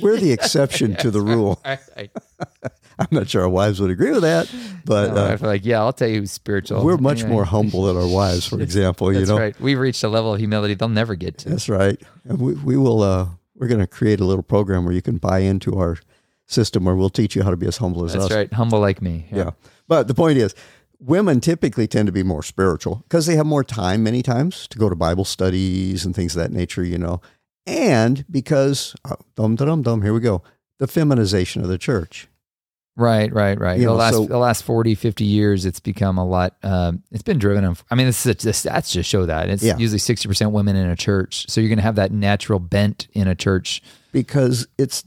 we're 0.00 0.16
the 0.16 0.32
exception 0.32 0.96
to 0.96 1.10
the 1.10 1.20
rule. 1.32 1.60
I, 1.64 1.78
I'm 2.98 3.08
not 3.10 3.28
sure 3.28 3.42
our 3.42 3.48
wives 3.48 3.80
would 3.80 3.90
agree 3.90 4.12
with 4.12 4.22
that, 4.22 4.52
but 4.84 5.14
no, 5.14 5.24
I 5.24 5.32
uh, 5.32 5.36
feel 5.36 5.48
like, 5.48 5.64
yeah, 5.64 5.80
I'll 5.80 5.92
tell 5.92 6.08
you 6.08 6.20
who's 6.20 6.30
spiritual. 6.32 6.84
we're 6.84 6.96
much 6.96 7.20
Anyway, 7.20 7.32
more 7.32 7.44
humble 7.44 7.84
than 7.84 7.96
our 7.96 8.06
wives, 8.06 8.46
for 8.46 8.60
example. 8.62 9.12
You 9.12 9.26
know, 9.26 9.38
right. 9.38 9.60
We've 9.60 9.78
reached 9.78 10.04
a 10.04 10.08
level 10.08 10.32
of 10.34 10.38
humility 10.38 10.74
they'll 10.74 10.88
never 10.88 11.14
get 11.14 11.38
to. 11.38 11.50
That's 11.50 11.68
right. 11.68 12.00
And 12.24 12.40
we, 12.40 12.54
we 12.54 12.76
will, 12.76 13.02
uh, 13.02 13.28
we're 13.56 13.68
going 13.68 13.80
to 13.80 13.86
create 13.86 14.20
a 14.20 14.24
little 14.24 14.42
program 14.44 14.84
where 14.84 14.94
you 14.94 15.02
can 15.02 15.18
buy 15.18 15.40
into 15.40 15.76
our 15.76 15.98
system 16.46 16.84
where 16.84 16.94
we'll 16.94 17.10
teach 17.10 17.34
you 17.34 17.42
how 17.42 17.50
to 17.50 17.56
be 17.56 17.66
as 17.66 17.78
humble 17.78 18.04
as 18.04 18.12
That's 18.12 18.26
us. 18.26 18.30
right. 18.30 18.52
Humble 18.52 18.80
like 18.80 19.02
me. 19.02 19.26
Yeah. 19.32 19.50
But 19.88 20.08
the 20.08 20.14
point 20.14 20.38
is, 20.38 20.54
women 21.00 21.40
typically 21.40 21.86
tend 21.86 22.06
to 22.06 22.12
be 22.12 22.22
more 22.22 22.42
spiritual 22.42 23.02
because 23.08 23.26
they 23.26 23.36
have 23.36 23.46
more 23.46 23.64
time 23.64 24.02
many 24.02 24.22
times 24.22 24.68
to 24.68 24.78
go 24.78 24.88
to 24.88 24.94
Bible 24.96 25.24
studies 25.24 26.04
and 26.04 26.14
things 26.14 26.36
of 26.36 26.42
that 26.42 26.52
nature, 26.52 26.84
you 26.84 26.98
know. 26.98 27.20
And 27.66 28.24
because, 28.30 28.94
uh, 29.04 29.16
dum, 29.36 29.56
dum, 29.56 29.82
dum, 29.82 30.02
here 30.02 30.12
we 30.12 30.20
go, 30.20 30.42
the 30.78 30.86
feminization 30.86 31.62
of 31.62 31.68
the 31.68 31.78
church. 31.78 32.28
Right, 32.96 33.32
right, 33.32 33.58
right. 33.58 33.74
You 33.80 33.86
the 33.86 33.90
know, 33.92 33.96
last 33.96 34.14
so- 34.14 34.26
the 34.26 34.38
last 34.38 34.62
40, 34.62 34.94
50 34.94 35.24
years, 35.24 35.64
it's 35.64 35.80
become 35.80 36.16
a 36.16 36.24
lot. 36.24 36.56
Um, 36.62 37.02
it's 37.10 37.22
been 37.24 37.38
driven. 37.38 37.64
On, 37.64 37.76
I 37.90 37.96
mean, 37.96 38.06
this 38.06 38.24
is 38.24 38.36
the 38.36 38.50
stats 38.52 38.92
just 38.92 39.08
show 39.10 39.26
that 39.26 39.48
it's 39.50 39.64
Yeah. 39.64 39.76
usually 39.78 39.98
sixty 39.98 40.28
percent 40.28 40.52
women 40.52 40.76
in 40.76 40.88
a 40.88 40.94
church. 40.94 41.46
So 41.48 41.60
you're 41.60 41.68
going 41.68 41.78
to 41.78 41.82
have 41.82 41.96
that 41.96 42.12
natural 42.12 42.60
bent 42.60 43.08
in 43.12 43.26
a 43.26 43.34
church. 43.34 43.82
Because 44.12 44.68
it's, 44.78 45.02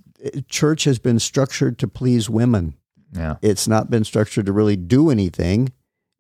church 0.49 0.83
has 0.83 0.99
been 0.99 1.17
structured 1.19 1.77
to 1.79 1.87
please 1.87 2.29
women. 2.29 2.73
Yeah, 3.13 3.37
It's 3.41 3.69
not 3.69 3.89
been 3.89 4.03
structured 4.03 4.47
to 4.47 4.51
really 4.51 4.75
do 4.75 5.09
anything. 5.09 5.71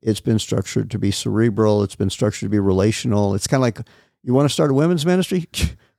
It's 0.01 0.21
been 0.21 0.39
structured 0.39 0.89
to 0.91 0.97
be 0.99 1.11
cerebral. 1.11 1.83
It's 1.83 1.95
been 1.97 2.09
structured 2.09 2.45
to 2.47 2.49
be 2.49 2.59
relational. 2.59 3.35
It's 3.35 3.45
kind 3.45 3.59
of 3.59 3.63
like 3.63 3.79
you 4.23 4.33
want 4.33 4.47
to 4.47 4.53
start 4.53 4.71
a 4.71 4.73
women's 4.73 5.05
ministry? 5.05 5.47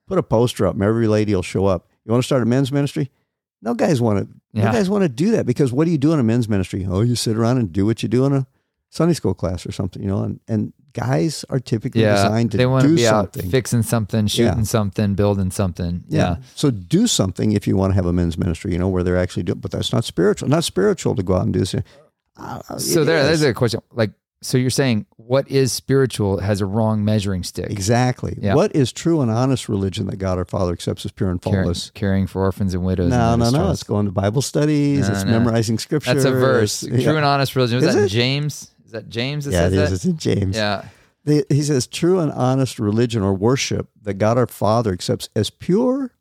Put 0.09 0.19
a 0.19 0.23
poster 0.23 0.67
up 0.67 0.75
and 0.75 0.83
every 0.83 1.07
lady 1.07 1.35
will 1.35 1.43
show 1.43 1.67
up. 1.67 1.87
You 2.05 2.13
want 2.13 2.23
to 2.23 2.27
start 2.27 2.43
a 2.43 2.47
men's 2.47 2.73
ministry? 2.73 3.11
No 3.63 3.75
guys 3.75 4.01
want 4.01 4.19
to. 4.21 4.29
No 4.55 4.65
guys 4.73 4.89
want 4.89 5.03
to 5.03 5.09
do 5.09 5.31
that 5.33 5.47
because 5.47 5.73
what 5.73 5.85
do 5.85 5.91
you 5.91 5.99
do 5.99 6.13
in 6.13 6.19
a 6.19 6.23
men's 6.23 6.49
ministry? 6.49 6.87
Oh, 6.89 7.03
you 7.03 7.15
sit 7.15 7.37
around 7.37 7.59
and 7.59 7.73
do 7.73 7.85
what 7.87 8.03
you 8.03 8.09
do 8.09 8.25
in 8.25 8.33
a 8.33 8.47
Sunday 8.91 9.13
school 9.15 9.35
class 9.35 9.67
or 9.67 9.73
something, 9.73 10.03
you 10.03 10.09
know. 10.09 10.23
And 10.23 10.41
and 10.49 10.73
guys 10.95 11.45
are 11.51 11.61
typically 11.61 12.01
yeah. 12.03 12.15
designed 12.15 12.53
to 12.53 12.57
They 12.57 12.67
want 12.67 12.85
do 12.85 12.91
to 12.91 12.97
be 12.97 13.05
something. 13.05 13.45
out 13.45 13.51
fixing 13.51 13.83
something, 13.83 14.27
shooting 14.27 14.59
Yeah. 14.59 14.63
something, 14.65 15.15
building 15.15 15.51
something. 15.51 16.05
yeah. 16.09 16.37
So 16.55 16.71
do 16.71 17.07
something 17.07 17.53
if 17.53 17.67
you 17.69 17.77
want 17.77 17.91
to 17.91 17.95
have 17.97 18.07
a 18.07 18.13
men's 18.13 18.39
ministry, 18.39 18.73
you 18.73 18.79
know, 18.79 18.89
where 18.89 19.03
they're 19.03 19.19
actually 19.19 19.43
doing. 19.43 19.59
But 19.61 19.71
that's 19.73 19.93
not 19.93 20.05
spiritual. 20.05 20.49
Not 20.49 20.65
spiritual 20.65 21.15
to 21.17 21.23
go 21.23 21.35
out 21.35 21.43
and 21.43 21.53
do 21.53 21.59
this. 21.61 21.75
Uh, 22.37 22.79
So 22.79 23.05
there, 23.05 23.19
is. 23.19 23.41
there's 23.41 23.43
a 23.43 23.55
question. 23.55 23.81
Like, 23.93 24.13
so 24.41 24.57
you're 24.57 24.71
saying 24.71 25.07
what 25.17 25.49
is 25.51 25.73
spiritual 25.73 26.39
has 26.39 26.61
a 26.61 26.67
wrong 26.67 27.05
measuring 27.05 27.43
stick. 27.43 27.71
Exactly. 27.71 28.39
Yeah. 28.41 28.55
What 28.55 28.75
is 28.75 28.93
true 28.93 29.21
and 29.21 29.31
honest 29.31 29.69
religion 29.69 30.07
that 30.07 30.17
God 30.17 30.39
our 30.39 30.45
Father 30.45 30.73
accepts 30.73 31.05
as 31.05 31.13
pure 31.13 31.31
and 31.31 31.43
faultless? 31.43 31.91
caring 31.91 32.27
for 32.27 32.43
orphans 32.43 32.75
and 32.75 32.85
widows. 32.85 33.11
No, 33.11 33.35
and 33.35 33.43
no, 33.43 33.51
no. 33.51 33.71
It's 33.71 33.83
going 33.83 34.07
to 34.07 34.13
Bible 34.13 34.43
studies. 34.43 35.09
No, 35.09 35.15
it's 35.15 35.25
no. 35.25 35.33
memorizing 35.33 35.79
scripture. 35.79 36.15
That's 36.15 36.25
a 36.25 36.31
verse. 36.31 36.81
True 36.81 36.97
yeah. 36.97 37.17
and 37.17 37.25
honest 37.25 37.57
religion. 37.57 37.77
Was 37.77 37.87
Is 37.87 37.95
that 37.95 38.01
in 38.01 38.07
it? 38.07 38.11
James? 38.11 38.71
Is 38.85 38.93
that 38.93 39.09
James 39.09 39.45
that 39.45 39.53
Yeah, 39.53 39.67
it 39.67 39.73
is. 39.73 39.79
that? 39.79 39.93
It's 39.93 40.05
in 40.05 40.17
James. 40.17 40.57
Yeah. 40.57 40.85
He 41.25 41.63
says, 41.63 41.87
true 41.87 42.21
and 42.21 42.33
honest 42.33 42.79
religion 42.79 43.23
or 43.23 43.35
worship 43.35 43.89
that 44.03 44.15
God 44.15 44.39
our 44.39 44.47
Father 44.47 44.93
accepts 44.93 45.29
as 45.37 45.51
pure 45.51 46.13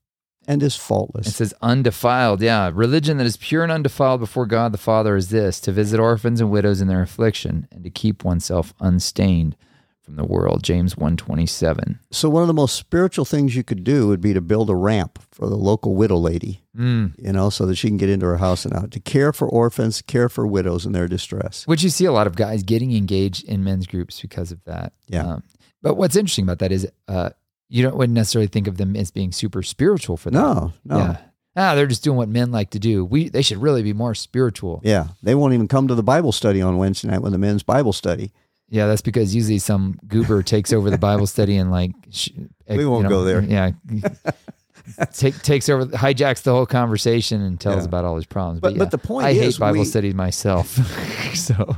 and 0.48 0.64
It 0.64 0.72
faultless. 0.74 1.36
says 1.36 1.54
undefiled. 1.62 2.42
Yeah. 2.42 2.72
Religion 2.74 3.18
that 3.18 3.28
is 3.28 3.38
pure 3.38 3.64
and 3.64 3.72
undefiled 3.72 4.20
before 4.22 4.46
God 4.46 4.72
the 4.72 4.78
Father 4.78 5.16
is 5.16 5.30
this 5.30 5.60
to 5.62 5.72
visit 5.72 6.00
orphans 6.00 6.40
and 6.42 6.50
widows 6.50 6.82
in 6.82 6.88
their 6.88 7.02
affliction 7.02 7.68
and 7.72 7.84
to 7.84 7.90
keep 7.90 8.24
oneself 8.24 8.74
unstained 8.80 9.56
from 10.02 10.16
the 10.16 10.24
world. 10.24 10.64
James 10.64 10.96
127. 10.96 12.00
So, 12.12 12.30
one 12.30 12.42
of 12.42 12.48
the 12.48 12.54
most 12.54 12.76
spiritual 12.78 13.26
things 13.26 13.56
you 13.58 13.64
could 13.64 13.84
do 13.84 14.08
would 14.08 14.22
be 14.22 14.34
to 14.34 14.40
build 14.40 14.70
a 14.70 14.76
ramp 14.76 15.20
for 15.32 15.48
the 15.50 15.58
local 15.58 15.96
widow 15.96 16.16
lady, 16.16 16.64
Mm. 16.78 17.14
you 17.18 17.34
know, 17.34 17.50
so 17.50 17.66
that 17.66 17.76
she 17.76 17.88
can 17.90 17.98
get 17.98 18.10
into 18.10 18.26
her 18.26 18.38
house 18.38 18.64
and 18.64 18.74
out 18.74 18.92
to 18.92 19.00
care 19.02 19.34
for 19.34 19.50
orphans, 19.50 20.02
care 20.02 20.30
for 20.30 20.48
widows 20.48 20.86
in 20.86 20.94
their 20.94 21.08
distress. 21.10 21.68
Which 21.68 21.84
you 21.84 21.90
see 21.90 22.06
a 22.06 22.12
lot 22.14 22.26
of 22.28 22.38
guys 22.38 22.64
getting 22.64 22.96
engaged 22.96 23.44
in 23.46 23.64
men's 23.66 23.86
groups 23.86 24.22
because 24.22 24.52
of 24.54 24.64
that. 24.64 24.94
Yeah. 25.08 25.26
Um, 25.34 25.44
but 25.82 25.96
what's 25.96 26.16
interesting 26.16 26.44
about 26.46 26.60
that 26.60 26.72
is 26.72 26.88
uh, 27.10 27.32
you 27.70 27.84
don't 27.84 27.96
wouldn't 27.96 28.16
necessarily 28.16 28.48
think 28.48 28.68
of 28.68 28.78
them 28.78 28.96
as 28.96 29.12
being 29.12 29.32
super 29.32 29.62
spiritual 29.64 30.18
for 30.18 30.30
that. 30.32 30.40
No, 30.40 30.74
no. 30.86 30.98
Yeah. 30.98 31.18
ah, 31.56 31.76
they're 31.76 31.88
just 31.88 32.04
doing 32.04 32.18
what 32.18 32.30
men 32.30 32.52
like 32.52 32.70
to 32.72 32.80
do. 32.80 33.04
We 33.06 33.30
they 33.30 33.42
should 33.42 33.58
really 33.58 33.84
be 33.84 33.94
more 33.94 34.16
spiritual. 34.16 34.82
Yeah, 34.84 35.08
they 35.24 35.36
won't 35.36 35.54
even 35.54 35.68
come 35.68 35.88
to 35.88 35.96
the 35.96 36.04
Bible 36.04 36.32
study 36.32 36.62
on 36.62 36.78
Wednesday 36.78 37.10
night 37.10 37.22
when 37.22 37.32
the 37.32 37.38
men's 37.38 37.64
Bible 37.64 37.94
study. 37.94 38.32
Yeah, 38.70 38.88
that's 38.88 39.02
because 39.02 39.34
usually 39.34 39.60
some 39.60 39.98
goober 40.08 40.44
takes 40.44 40.74
over 40.74 40.90
the 40.90 40.98
Bible 40.98 41.26
study 41.28 41.56
and 41.58 41.72
like 41.72 41.92
sh- 42.12 42.30
We 42.70 42.86
won't 42.86 43.08
go 43.08 43.24
there. 43.24 43.42
Yeah, 43.42 43.72
take, 45.14 45.42
takes 45.42 45.70
over, 45.70 45.86
hijacks 45.86 46.42
the 46.44 46.52
whole 46.52 46.66
conversation 46.66 47.42
and 47.42 47.60
tells 47.60 47.84
Yeah. 47.84 47.86
about 47.86 48.06
all 48.06 48.16
his 48.18 48.26
problems. 48.26 48.60
But- 48.60 48.74
yeah, 48.74 48.80
but 48.80 48.92
the 48.92 48.98
point 48.98 49.26
I 49.26 49.34
hate 49.34 49.58
Bible 49.60 49.80
we- 49.80 49.86
studies 49.86 50.14
myself. 50.16 50.68
so, 51.36 51.76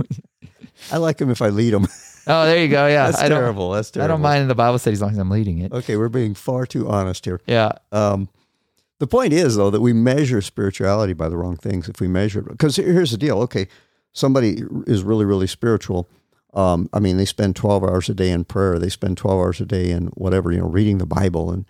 I 0.91 0.97
like 0.97 1.17
them 1.17 1.29
if 1.29 1.41
I 1.41 1.49
lead 1.49 1.73
them. 1.73 1.87
Oh, 2.29 2.45
there 2.45 2.61
you 2.61 2.69
go. 2.69 2.87
Yeah, 2.87 3.07
That's 3.07 3.21
I 3.21 3.27
terrible. 3.27 3.71
That's 3.71 3.95
I 3.97 4.07
don't 4.07 4.21
mind 4.21 4.49
the 4.49 4.55
Bible 4.55 4.79
study 4.79 4.93
as 4.93 5.01
long 5.01 5.11
as 5.11 5.17
I'm 5.17 5.29
leading 5.29 5.57
it. 5.59 5.73
Okay, 5.73 5.97
we're 5.97 6.07
being 6.09 6.33
far 6.35 6.65
too 6.65 6.87
honest 6.87 7.25
here. 7.25 7.41
Yeah, 7.47 7.73
Um, 7.91 8.29
the 8.99 9.07
point 9.07 9.33
is, 9.33 9.55
though, 9.55 9.69
that 9.69 9.81
we 9.81 9.93
measure 9.93 10.41
spirituality 10.41 11.13
by 11.13 11.29
the 11.29 11.37
wrong 11.37 11.55
things. 11.57 11.87
If 11.89 11.99
we 12.01 12.07
measure 12.07 12.39
it, 12.41 12.47
because 12.49 12.75
here's 12.77 13.11
the 13.11 13.17
deal. 13.17 13.39
Okay, 13.41 13.67
somebody 14.13 14.61
is 14.87 15.03
really, 15.03 15.25
really 15.25 15.47
spiritual. 15.47 16.07
Um, 16.53 16.89
I 16.93 16.99
mean, 16.99 17.17
they 17.17 17.25
spend 17.25 17.55
12 17.55 17.83
hours 17.83 18.09
a 18.09 18.13
day 18.13 18.31
in 18.31 18.43
prayer. 18.43 18.79
They 18.79 18.89
spend 18.89 19.17
12 19.17 19.37
hours 19.39 19.61
a 19.61 19.65
day 19.65 19.91
in 19.91 20.07
whatever, 20.15 20.51
you 20.51 20.57
know, 20.59 20.67
reading 20.67 20.97
the 20.97 21.05
Bible. 21.05 21.51
And 21.51 21.65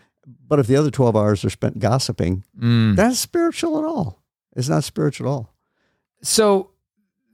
but 0.48 0.58
if 0.60 0.68
the 0.68 0.76
other 0.76 0.90
12 0.90 1.16
hours 1.16 1.44
are 1.46 1.50
spent 1.50 1.80
gossiping, 1.80 2.44
Mm. 2.60 2.96
that's 2.96 3.20
spiritual 3.20 3.78
at 3.78 3.84
all. 3.86 4.24
It's 4.56 4.70
not 4.70 4.84
spiritual 4.84 5.28
at 5.28 5.32
all. 5.32 5.54
So, 6.22 6.72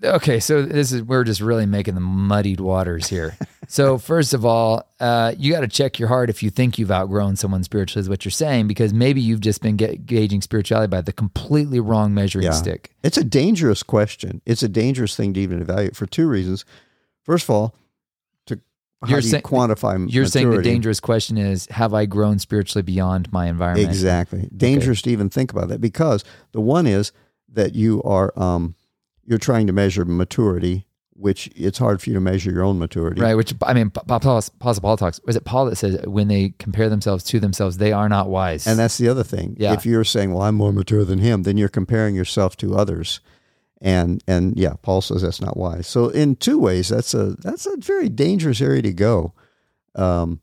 okay, 0.03 0.39
so 0.39 0.61
this 0.63 0.91
is 0.91 1.01
we're 1.03 1.23
just 1.23 1.41
really 1.41 1.65
making 1.65 1.95
the 1.95 2.01
muddied 2.01 2.59
waters 2.59 3.07
here. 3.07 3.37
so, 3.67 3.97
first 3.99 4.33
of 4.33 4.45
all, 4.45 4.83
uh, 4.99 5.33
you 5.37 5.51
got 5.51 5.61
to 5.61 5.67
check 5.67 5.97
your 5.99 6.07
heart 6.07 6.29
if 6.29 6.43
you 6.43 6.49
think 6.49 6.77
you've 6.77 6.91
outgrown 6.91 7.35
someone 7.35 7.63
spiritually, 7.63 8.01
is 8.01 8.09
what 8.09 8.25
you're 8.25 8.31
saying, 8.31 8.67
because 8.67 8.93
maybe 8.93 9.21
you've 9.21 9.41
just 9.41 9.61
been 9.61 9.75
get, 9.75 10.05
gauging 10.05 10.41
spirituality 10.41 10.89
by 10.89 11.01
the 11.01 11.13
completely 11.13 11.79
wrong 11.79 12.13
measuring 12.13 12.45
Yeah. 12.45 12.51
stick. 12.51 12.91
It's 13.03 13.17
a 13.17 13.23
dangerous 13.23 13.83
question. 13.83 14.41
It's 14.45 14.63
a 14.63 14.69
dangerous 14.69 15.15
thing 15.15 15.33
to 15.33 15.39
even 15.39 15.61
evaluate 15.61 15.95
for 15.95 16.05
two 16.05 16.27
reasons. 16.27 16.65
First 17.23 17.45
of 17.45 17.49
all, 17.51 17.75
to 18.47 18.59
how 19.01 19.09
You're 19.09 19.21
do 19.21 19.27
you 19.27 19.31
saying- 19.31 19.43
quantify 19.43 20.05
You're 20.13 20.25
saying 20.27 20.51
the 20.51 20.61
dangerous 20.61 20.99
question 20.99 21.37
is, 21.37 21.67
have 21.67 21.93
I 21.93 22.05
grown 22.05 22.39
spiritually 22.39 22.83
beyond 22.83 23.31
my 23.31 23.47
environment? 23.47 23.87
Exactly. 23.89 24.49
Dangerous 24.55 25.01
to 25.03 25.09
even 25.09 25.29
think 25.29 25.51
about 25.51 25.69
that 25.69 25.81
because 25.81 26.23
the 26.51 26.61
one 26.61 26.85
is 26.85 27.11
that 27.51 27.73
you 27.73 28.03
are 28.03 28.37
um, 28.37 28.75
you're 29.25 29.39
trying 29.39 29.67
to 29.67 29.73
measure 29.73 30.05
maturity, 30.05 30.85
which 31.13 31.49
it's 31.55 31.77
hard 31.77 32.01
for 32.01 32.09
you 32.09 32.13
to 32.13 32.19
measure 32.19 32.51
your 32.51 32.63
own 32.63 32.77
maturity. 32.79 33.21
Right, 33.21 33.35
which 33.35 33.53
I 33.61 33.73
mean, 33.73 33.89
Pa- 33.89 34.19
Paul, 34.19 34.37
Apostle 34.37 34.81
Paul 34.81 34.97
talks. 34.97 35.19
Was 35.25 35.35
it 35.35 35.45
Paul 35.45 35.65
that 35.65 35.75
says 35.75 35.99
when 36.05 36.27
they 36.27 36.53
compare 36.59 36.89
themselves 36.89 37.23
to 37.25 37.39
themselves, 37.39 37.77
they 37.77 37.91
are 37.91 38.09
not 38.09 38.29
wise? 38.29 38.67
And 38.67 38.77
that's 38.77 38.97
the 38.97 39.07
other 39.07 39.23
thing. 39.23 39.55
Yeah. 39.59 39.73
If 39.73 39.85
you're 39.85 40.03
saying, 40.03 40.33
"Well, 40.33 40.43
I'm 40.43 40.55
more 40.55 40.73
mature 40.73 41.05
than 41.05 41.19
him," 41.19 41.43
then 41.43 41.57
you're 41.57 41.69
comparing 41.69 42.15
yourself 42.15 42.57
to 42.57 42.75
others. 42.75 43.19
And 43.81 44.23
and 44.27 44.57
yeah, 44.57 44.73
Paul 44.81 45.01
says 45.01 45.21
that's 45.21 45.41
not 45.41 45.57
wise. 45.57 45.87
So 45.87 46.09
in 46.09 46.35
two 46.35 46.57
ways, 46.57 46.89
that's 46.89 47.13
a 47.13 47.35
that's 47.39 47.65
a 47.65 47.77
very 47.77 48.09
dangerous 48.09 48.61
area 48.61 48.81
to 48.81 48.93
go. 48.93 49.33
Um, 49.95 50.41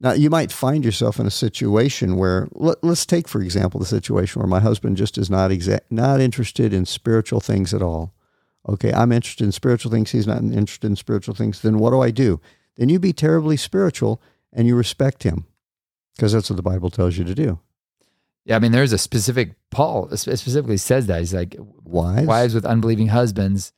now 0.00 0.12
you 0.12 0.30
might 0.30 0.52
find 0.52 0.84
yourself 0.84 1.18
in 1.18 1.26
a 1.26 1.30
situation 1.30 2.16
where 2.16 2.48
let, 2.52 2.82
let's 2.82 3.06
take 3.06 3.28
for 3.28 3.42
example 3.42 3.80
the 3.80 3.86
situation 3.86 4.40
where 4.40 4.48
my 4.48 4.60
husband 4.60 4.96
just 4.96 5.18
is 5.18 5.30
not 5.30 5.50
exact 5.50 5.90
not 5.90 6.20
interested 6.20 6.72
in 6.72 6.86
spiritual 6.86 7.40
things 7.40 7.74
at 7.74 7.82
all. 7.82 8.14
Okay, 8.68 8.92
I'm 8.92 9.12
interested 9.12 9.44
in 9.44 9.52
spiritual 9.52 9.90
things. 9.90 10.10
He's 10.10 10.26
not 10.26 10.42
interested 10.42 10.86
in 10.86 10.96
spiritual 10.96 11.34
things. 11.34 11.62
Then 11.62 11.78
what 11.78 11.90
do 11.90 12.00
I 12.00 12.10
do? 12.10 12.40
Then 12.76 12.88
you 12.88 12.98
be 12.98 13.12
terribly 13.12 13.56
spiritual 13.56 14.20
and 14.52 14.66
you 14.66 14.76
respect 14.76 15.22
him 15.22 15.46
because 16.16 16.32
that's 16.32 16.50
what 16.50 16.56
the 16.56 16.62
Bible 16.62 16.90
tells 16.90 17.16
you 17.16 17.24
to 17.24 17.34
do. 17.34 17.60
yeah, 18.44 18.56
I 18.56 18.58
mean, 18.58 18.72
there's 18.72 18.92
a 18.92 18.98
specific 18.98 19.54
Paul 19.70 20.08
specifically 20.16 20.76
says 20.76 21.06
that 21.06 21.20
he's 21.20 21.34
like, 21.34 21.56
Wives, 21.84 22.26
wives 22.26 22.54
with 22.54 22.66
unbelieving 22.66 23.08
husbands, 23.08 23.72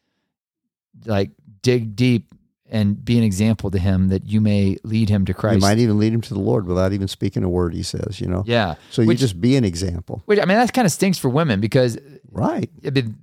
like 1.06 1.30
dig 1.62 1.94
deep 1.94 2.34
and 2.70 3.04
be 3.04 3.18
an 3.18 3.24
example 3.24 3.70
to 3.72 3.78
him 3.78 4.08
that 4.08 4.26
you 4.26 4.40
may 4.40 4.76
lead 4.84 5.08
him 5.08 5.24
to 5.26 5.34
Christ. 5.34 5.56
you 5.56 5.60
might 5.60 5.78
even 5.78 5.98
lead 5.98 6.12
him 6.12 6.20
to 6.22 6.34
the 6.34 6.40
Lord 6.40 6.66
without 6.66 6.92
even 6.92 7.08
speaking 7.08 7.42
a 7.42 7.48
word. 7.48 7.74
He 7.74 7.82
says, 7.82 8.20
you 8.20 8.26
know. 8.28 8.44
yeah, 8.46 8.76
So 8.90 9.02
you 9.02 9.14
just 9.14 9.40
be 9.40 9.56
an 9.56 9.64
example, 9.64 10.22
which 10.26 10.38
I 10.38 10.44
mean 10.44 10.56
that 10.56 10.72
kind 10.72 10.86
of 10.86 10.92
stinks 10.92 11.18
for 11.18 11.28
women 11.28 11.60
because 11.60 11.98
right? 12.30 12.70
I 12.86 12.90
mean, 12.90 13.16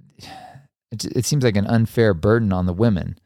it, 0.92 1.06
it 1.06 1.26
seems 1.26 1.44
like 1.44 1.56
an 1.56 1.68
unfair 1.68 2.14
burden 2.14 2.52
on 2.54 2.66
the 2.66 2.74
women. 2.74 3.18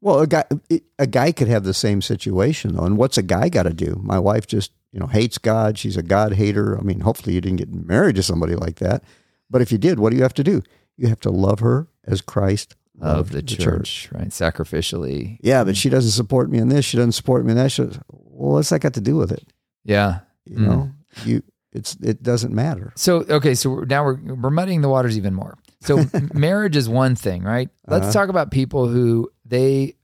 Well, 0.00 0.20
a 0.20 0.26
guy 0.26 0.44
it- 0.68 0.84
a 0.98 1.06
guy 1.06 1.32
could 1.32 1.48
have 1.48 1.64
the 1.64 1.74
same 1.74 2.02
situation 2.02 2.74
though. 2.74 2.84
And 2.84 2.96
what's 2.96 3.18
a 3.18 3.22
guy 3.22 3.48
got 3.48 3.64
to 3.64 3.74
do? 3.74 4.00
My 4.02 4.18
wife 4.18 4.46
just 4.46 4.72
you 4.92 4.98
know 5.00 5.06
hates 5.06 5.38
God. 5.38 5.78
She's 5.78 5.96
a 5.96 6.02
God 6.02 6.34
hater. 6.34 6.76
I 6.78 6.82
mean, 6.82 7.00
hopefully 7.00 7.34
you 7.34 7.40
didn't 7.40 7.58
get 7.58 7.72
married 7.72 8.16
to 8.16 8.22
somebody 8.22 8.54
like 8.56 8.76
that. 8.76 9.02
But 9.50 9.62
if 9.62 9.70
you 9.72 9.78
did, 9.78 9.98
what 9.98 10.10
do 10.10 10.16
you 10.16 10.22
have 10.22 10.34
to 10.34 10.44
do? 10.44 10.62
You 10.96 11.08
have 11.08 11.20
to 11.20 11.30
love 11.30 11.60
her 11.60 11.88
as 12.04 12.20
Christ 12.20 12.76
Of 13.00 13.30
the 13.30 13.42
church, 13.42 14.08
right? 14.12 14.28
Sacrificially. 14.28 15.38
Yeah, 15.42 15.64
but 15.64 15.76
she 15.76 15.88
doesn't 15.88 16.10
support 16.12 16.50
me 16.50 16.58
in 16.58 16.68
this. 16.68 16.84
She 16.84 16.96
doesn't 16.96 17.12
support 17.12 17.44
me 17.44 17.52
in 17.52 17.56
that. 17.58 17.72
She, 17.72 17.82
well, 17.82 18.52
what's 18.54 18.68
that 18.70 18.80
got 18.80 18.94
to 18.94 19.00
do 19.00 19.16
with 19.16 19.32
it? 19.32 19.44
Yeah. 19.84 20.20
You 20.44 20.56
Mm. 20.58 20.60
know, 20.66 20.90
you 21.24 21.42
it's 21.72 21.96
it 22.02 22.22
doesn't 22.22 22.52
matter. 22.52 22.92
So 22.96 23.24
okay, 23.28 23.54
so 23.54 23.80
now 23.80 24.04
we're 24.04 24.16
we're 24.34 24.50
muddying 24.50 24.80
the 24.80 24.88
waters 24.88 25.16
even 25.16 25.34
more. 25.34 25.56
So 25.80 26.04
marriage 26.34 26.76
is 26.76 26.88
one 26.88 27.14
thing, 27.14 27.42
right? 27.44 27.68
Let's 27.86 28.04
Uh-huh. 28.04 28.12
talk 28.12 28.28
about 28.28 28.50
people 28.50 28.88
who 28.88 29.30
they, 29.44 29.94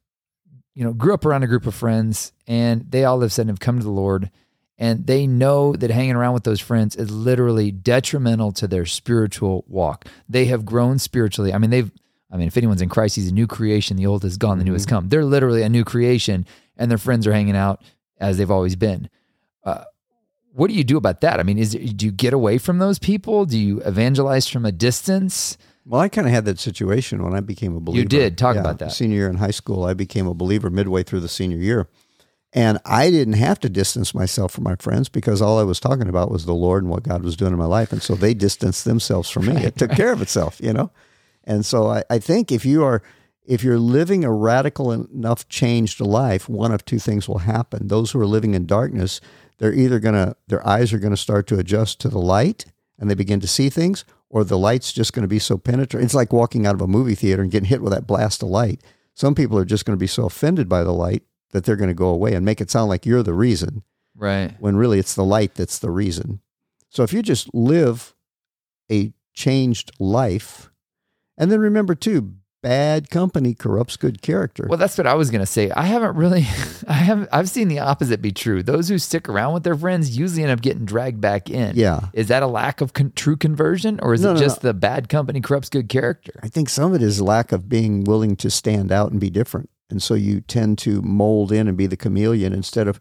you 0.74 0.84
know, 0.84 0.92
grew 0.92 1.12
up 1.14 1.24
around 1.26 1.42
a 1.42 1.46
group 1.48 1.66
of 1.66 1.74
friends 1.74 2.32
and 2.46 2.86
they 2.90 3.04
all 3.04 3.16
of 3.16 3.22
a 3.22 3.30
sudden 3.30 3.48
have 3.48 3.60
come 3.60 3.78
to 3.78 3.84
the 3.84 3.90
Lord, 3.90 4.30
and 4.78 5.06
they 5.06 5.26
know 5.26 5.74
that 5.74 5.90
hanging 5.90 6.14
around 6.14 6.34
with 6.34 6.44
those 6.44 6.60
friends 6.60 6.94
is 6.94 7.10
literally 7.10 7.72
detrimental 7.72 8.52
to 8.52 8.68
their 8.68 8.86
spiritual 8.86 9.64
walk. 9.66 10.06
They 10.28 10.44
have 10.46 10.64
grown 10.64 10.98
spiritually. 10.98 11.52
I 11.52 11.58
mean, 11.58 11.70
they've. 11.70 11.90
I 12.30 12.36
mean, 12.36 12.48
if 12.48 12.56
anyone's 12.56 12.82
in 12.82 12.88
Christ, 12.88 13.16
he's 13.16 13.28
a 13.28 13.34
new 13.34 13.46
creation. 13.46 13.96
The 13.96 14.06
old 14.06 14.24
is 14.24 14.36
gone, 14.36 14.58
the 14.58 14.64
new 14.64 14.72
has 14.72 14.86
come. 14.86 15.08
They're 15.08 15.24
literally 15.24 15.62
a 15.62 15.68
new 15.68 15.84
creation, 15.84 16.44
and 16.76 16.90
their 16.90 16.98
friends 16.98 17.26
are 17.26 17.32
hanging 17.32 17.56
out 17.56 17.82
as 18.18 18.38
they've 18.38 18.50
always 18.50 18.76
been. 18.76 19.08
Uh, 19.64 19.84
what 20.52 20.68
do 20.68 20.74
you 20.74 20.84
do 20.84 20.96
about 20.96 21.20
that? 21.20 21.38
I 21.38 21.42
mean, 21.42 21.58
is 21.58 21.72
do 21.72 22.06
you 22.06 22.12
get 22.12 22.32
away 22.32 22.58
from 22.58 22.78
those 22.78 22.98
people? 22.98 23.44
Do 23.44 23.58
you 23.58 23.80
evangelize 23.82 24.48
from 24.48 24.64
a 24.64 24.72
distance? 24.72 25.58
Well, 25.84 26.00
I 26.00 26.08
kind 26.08 26.26
of 26.26 26.32
had 26.32 26.46
that 26.46 26.58
situation 26.58 27.22
when 27.22 27.34
I 27.34 27.40
became 27.40 27.76
a 27.76 27.80
believer. 27.80 28.02
You 28.02 28.08
did. 28.08 28.36
Talk 28.36 28.56
about 28.56 28.78
that. 28.80 28.90
Senior 28.90 29.16
year 29.16 29.28
in 29.28 29.36
high 29.36 29.52
school, 29.52 29.84
I 29.84 29.94
became 29.94 30.26
a 30.26 30.34
believer 30.34 30.68
midway 30.68 31.04
through 31.04 31.20
the 31.20 31.28
senior 31.28 31.58
year. 31.58 31.88
And 32.52 32.80
I 32.84 33.10
didn't 33.10 33.34
have 33.34 33.60
to 33.60 33.68
distance 33.68 34.14
myself 34.14 34.52
from 34.52 34.64
my 34.64 34.76
friends 34.76 35.08
because 35.08 35.42
all 35.42 35.58
I 35.58 35.62
was 35.62 35.78
talking 35.78 36.08
about 36.08 36.30
was 36.30 36.46
the 36.46 36.54
Lord 36.54 36.82
and 36.82 36.90
what 36.90 37.02
God 37.02 37.22
was 37.22 37.36
doing 37.36 37.52
in 37.52 37.58
my 37.58 37.66
life. 37.66 37.92
And 37.92 38.02
so 38.02 38.14
they 38.14 38.34
distanced 38.34 38.84
themselves 38.84 39.28
from 39.28 39.46
me. 39.46 39.62
It 39.62 39.76
took 39.76 39.90
care 39.90 40.12
of 40.12 40.22
itself, 40.22 40.58
you 40.60 40.72
know? 40.72 40.90
And 41.46 41.64
so 41.64 41.86
I, 41.88 42.02
I 42.10 42.18
think 42.18 42.50
if 42.50 42.64
you 42.64 42.82
are 42.84 43.02
if 43.44 43.62
you're 43.62 43.78
living 43.78 44.24
a 44.24 44.32
radical 44.32 44.90
enough 44.90 45.48
changed 45.48 46.00
life, 46.00 46.48
one 46.48 46.72
of 46.72 46.84
two 46.84 46.98
things 46.98 47.28
will 47.28 47.38
happen. 47.38 47.86
Those 47.86 48.10
who 48.10 48.20
are 48.20 48.26
living 48.26 48.54
in 48.54 48.66
darkness, 48.66 49.20
they're 49.58 49.72
either 49.72 50.00
gonna 50.00 50.34
their 50.48 50.66
eyes 50.66 50.92
are 50.92 50.98
gonna 50.98 51.16
start 51.16 51.46
to 51.48 51.58
adjust 51.58 52.00
to 52.00 52.08
the 52.08 52.18
light 52.18 52.64
and 52.98 53.08
they 53.08 53.14
begin 53.14 53.38
to 53.40 53.46
see 53.46 53.68
things, 53.70 54.04
or 54.30 54.42
the 54.42 54.58
light's 54.58 54.92
just 54.92 55.12
gonna 55.12 55.28
be 55.28 55.38
so 55.38 55.56
penetrating. 55.58 56.04
It's 56.04 56.14
like 56.14 56.32
walking 56.32 56.66
out 56.66 56.74
of 56.74 56.80
a 56.80 56.86
movie 56.88 57.14
theater 57.14 57.42
and 57.42 57.50
getting 57.52 57.68
hit 57.68 57.82
with 57.82 57.92
that 57.92 58.06
blast 58.06 58.42
of 58.42 58.48
light. 58.48 58.82
Some 59.14 59.34
people 59.34 59.56
are 59.58 59.64
just 59.64 59.84
gonna 59.84 59.96
be 59.96 60.06
so 60.08 60.26
offended 60.26 60.68
by 60.68 60.82
the 60.82 60.92
light 60.92 61.22
that 61.52 61.64
they're 61.64 61.76
gonna 61.76 61.94
go 61.94 62.08
away 62.08 62.34
and 62.34 62.44
make 62.44 62.60
it 62.60 62.70
sound 62.70 62.88
like 62.88 63.06
you're 63.06 63.22
the 63.22 63.32
reason 63.32 63.82
Right. 64.16 64.54
when 64.58 64.76
really 64.76 64.98
it's 64.98 65.14
the 65.14 65.24
light 65.24 65.54
that's 65.54 65.78
the 65.78 65.90
reason. 65.90 66.40
So 66.90 67.02
if 67.04 67.12
you 67.12 67.22
just 67.22 67.54
live 67.54 68.14
a 68.90 69.12
changed 69.34 69.92
life, 70.00 70.70
and 71.38 71.50
then 71.50 71.60
remember 71.60 71.94
too, 71.94 72.34
bad 72.62 73.10
company 73.10 73.54
corrupts 73.54 73.96
good 73.96 74.20
character. 74.22 74.66
Well, 74.68 74.78
that's 74.78 74.98
what 74.98 75.06
I 75.06 75.14
was 75.14 75.30
gonna 75.30 75.46
say. 75.46 75.70
I 75.70 75.82
haven't 75.84 76.16
really, 76.16 76.40
I 76.88 76.94
haven't. 76.94 77.28
I've 77.32 77.48
seen 77.48 77.68
the 77.68 77.78
opposite 77.78 78.20
be 78.20 78.32
true. 78.32 78.62
Those 78.62 78.88
who 78.88 78.98
stick 78.98 79.28
around 79.28 79.54
with 79.54 79.62
their 79.62 79.76
friends 79.76 80.16
usually 80.18 80.42
end 80.42 80.50
up 80.52 80.62
getting 80.62 80.84
dragged 80.84 81.20
back 81.20 81.48
in. 81.50 81.76
yeah. 81.76 82.00
Is 82.12 82.28
that 82.28 82.42
a 82.42 82.46
lack 82.46 82.80
of 82.80 82.92
con- 82.92 83.12
true 83.14 83.36
conversion, 83.36 84.00
or 84.02 84.14
is 84.14 84.22
No, 84.22 84.30
it 84.30 84.34
no, 84.34 84.40
just 84.40 84.62
the 84.62 84.74
bad 84.74 85.08
company 85.08 85.40
corrupts 85.40 85.68
good 85.68 85.88
character? 85.88 86.32
I 86.42 86.48
think 86.48 86.68
some 86.68 86.92
of 86.92 87.00
it 87.00 87.04
is 87.04 87.20
lack 87.20 87.52
of 87.52 87.68
being 87.68 88.04
willing 88.04 88.34
to 88.36 88.50
stand 88.50 88.90
out 88.90 89.10
and 89.12 89.20
be 89.20 89.30
different. 89.30 89.70
And 89.88 90.02
so 90.02 90.14
you 90.14 90.40
tend 90.40 90.78
to 90.78 91.00
mold 91.02 91.52
in 91.52 91.68
and 91.68 91.76
be 91.76 91.86
the 91.86 91.96
chameleon 91.96 92.52
instead 92.52 92.88
of 92.88 92.98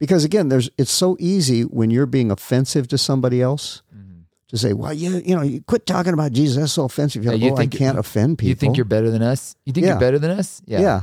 because 0.00 0.24
again, 0.24 0.48
there's 0.48 0.70
it's 0.78 0.90
so 0.90 1.16
easy 1.20 1.62
when 1.62 1.90
you're 1.90 2.06
being 2.06 2.30
offensive 2.30 2.88
to 2.88 2.96
somebody 2.98 3.42
else 3.42 3.82
to 4.52 4.58
say, 4.58 4.72
Well, 4.72 4.92
you 4.92 5.16
you 5.24 5.34
know, 5.34 5.42
you 5.42 5.60
quit 5.62 5.84
talking 5.86 6.12
about 6.12 6.30
Jesus, 6.32 6.56
that's 6.56 6.72
so 6.72 6.84
offensive. 6.84 7.24
You're 7.24 7.32
Yeah, 7.34 7.36
like, 7.38 7.44
you 7.46 7.52
oh, 7.52 7.56
think- 7.56 7.74
I 7.74 7.78
can't 7.78 7.98
offend 7.98 8.38
people. 8.38 8.50
You 8.50 8.54
think 8.54 8.76
you're 8.76 8.84
better 8.84 9.10
than 9.10 9.22
us? 9.22 9.56
You 9.66 9.72
think 9.72 9.84
Yeah. 9.86 9.92
you're 9.92 10.00
better 10.00 10.18
than 10.20 10.30
us? 10.30 10.62
yeah. 10.66 11.02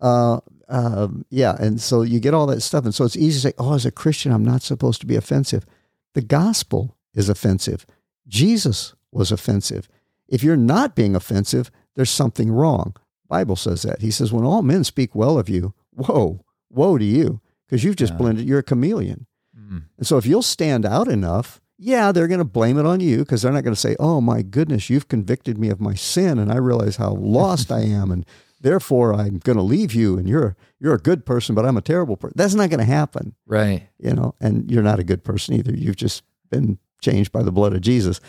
Uh, 0.00 0.40
um, 0.68 1.24
yeah. 1.30 1.56
And 1.58 1.80
so 1.80 2.02
you 2.02 2.20
get 2.20 2.32
all 2.32 2.46
that 2.46 2.60
stuff. 2.62 2.84
And 2.84 2.94
so 2.94 3.04
it's 3.04 3.16
easy 3.16 3.34
to 3.34 3.40
say, 3.48 3.52
oh, 3.58 3.74
as 3.74 3.84
a 3.84 3.90
Christian, 3.90 4.32
I'm 4.32 4.44
not 4.44 4.62
supposed 4.62 5.00
to 5.00 5.06
be 5.06 5.16
offensive. 5.16 5.66
The 6.14 6.22
gospel 6.22 6.96
is 7.14 7.28
offensive. 7.28 7.84
Jesus 8.28 8.94
was 9.12 9.32
offensive. 9.32 9.88
If 10.28 10.42
you're 10.44 10.56
not 10.56 10.94
being 10.94 11.16
offensive, 11.16 11.70
there's 11.96 12.10
something 12.10 12.50
wrong. 12.52 12.94
Bible 13.28 13.56
says 13.56 13.82
that. 13.82 14.00
He 14.00 14.10
says, 14.10 14.32
when 14.32 14.44
all 14.44 14.62
men 14.62 14.84
speak 14.84 15.14
well 15.14 15.38
of 15.38 15.48
you, 15.48 15.74
whoa, 15.92 16.40
woe 16.70 16.96
to 16.98 17.04
you, 17.04 17.40
because 17.68 17.84
you've 17.84 17.96
just 17.96 18.12
Yeah. 18.14 18.18
blended. 18.18 18.46
You're 18.48 18.60
a 18.60 18.62
chameleon. 18.64 19.26
Mm. 19.58 19.82
And 19.98 20.06
so 20.06 20.16
if 20.18 20.26
you'll 20.26 20.42
stand 20.42 20.86
out 20.86 21.08
enough, 21.08 21.60
yeah, 21.82 22.12
they're 22.12 22.28
going 22.28 22.38
to 22.38 22.44
blame 22.44 22.78
it 22.78 22.84
on 22.84 23.00
you 23.00 23.18
because 23.20 23.40
they're 23.40 23.52
not 23.52 23.64
going 23.64 23.74
to 23.74 23.80
say, 23.80 23.96
"Oh 23.98 24.20
my 24.20 24.42
goodness, 24.42 24.90
you've 24.90 25.08
convicted 25.08 25.56
me 25.56 25.70
of 25.70 25.80
my 25.80 25.94
sin, 25.94 26.38
and 26.38 26.52
I 26.52 26.56
realize 26.56 26.96
how 26.96 27.12
lost 27.12 27.72
I 27.72 27.80
am, 27.80 28.10
and 28.12 28.26
therefore 28.60 29.14
I'm 29.14 29.38
going 29.38 29.56
to 29.56 29.62
leave 29.62 29.94
you, 29.94 30.18
and 30.18 30.28
you're 30.28 30.56
you're 30.78 30.94
a 30.94 30.98
good 30.98 31.24
person, 31.24 31.54
but 31.54 31.64
I'm 31.64 31.78
a 31.78 31.80
terrible 31.82 32.16
person." 32.18 32.34
That's 32.36 32.54
not 32.54 32.68
going 32.70 32.80
to 32.80 32.84
happen, 32.92 33.34
Right. 33.46 33.88
you 33.98 34.12
know. 34.12 34.34
And 34.40 34.70
you're 34.70 34.82
not 34.82 34.98
a 34.98 35.04
good 35.04 35.24
person 35.24 35.54
either. 35.54 35.72
You've 35.74 35.96
just 35.96 36.22
been 36.50 36.78
changed 37.00 37.32
by 37.32 37.42
the 37.42 37.52
blood 37.52 37.72
of 37.72 37.80
Jesus. 37.80 38.20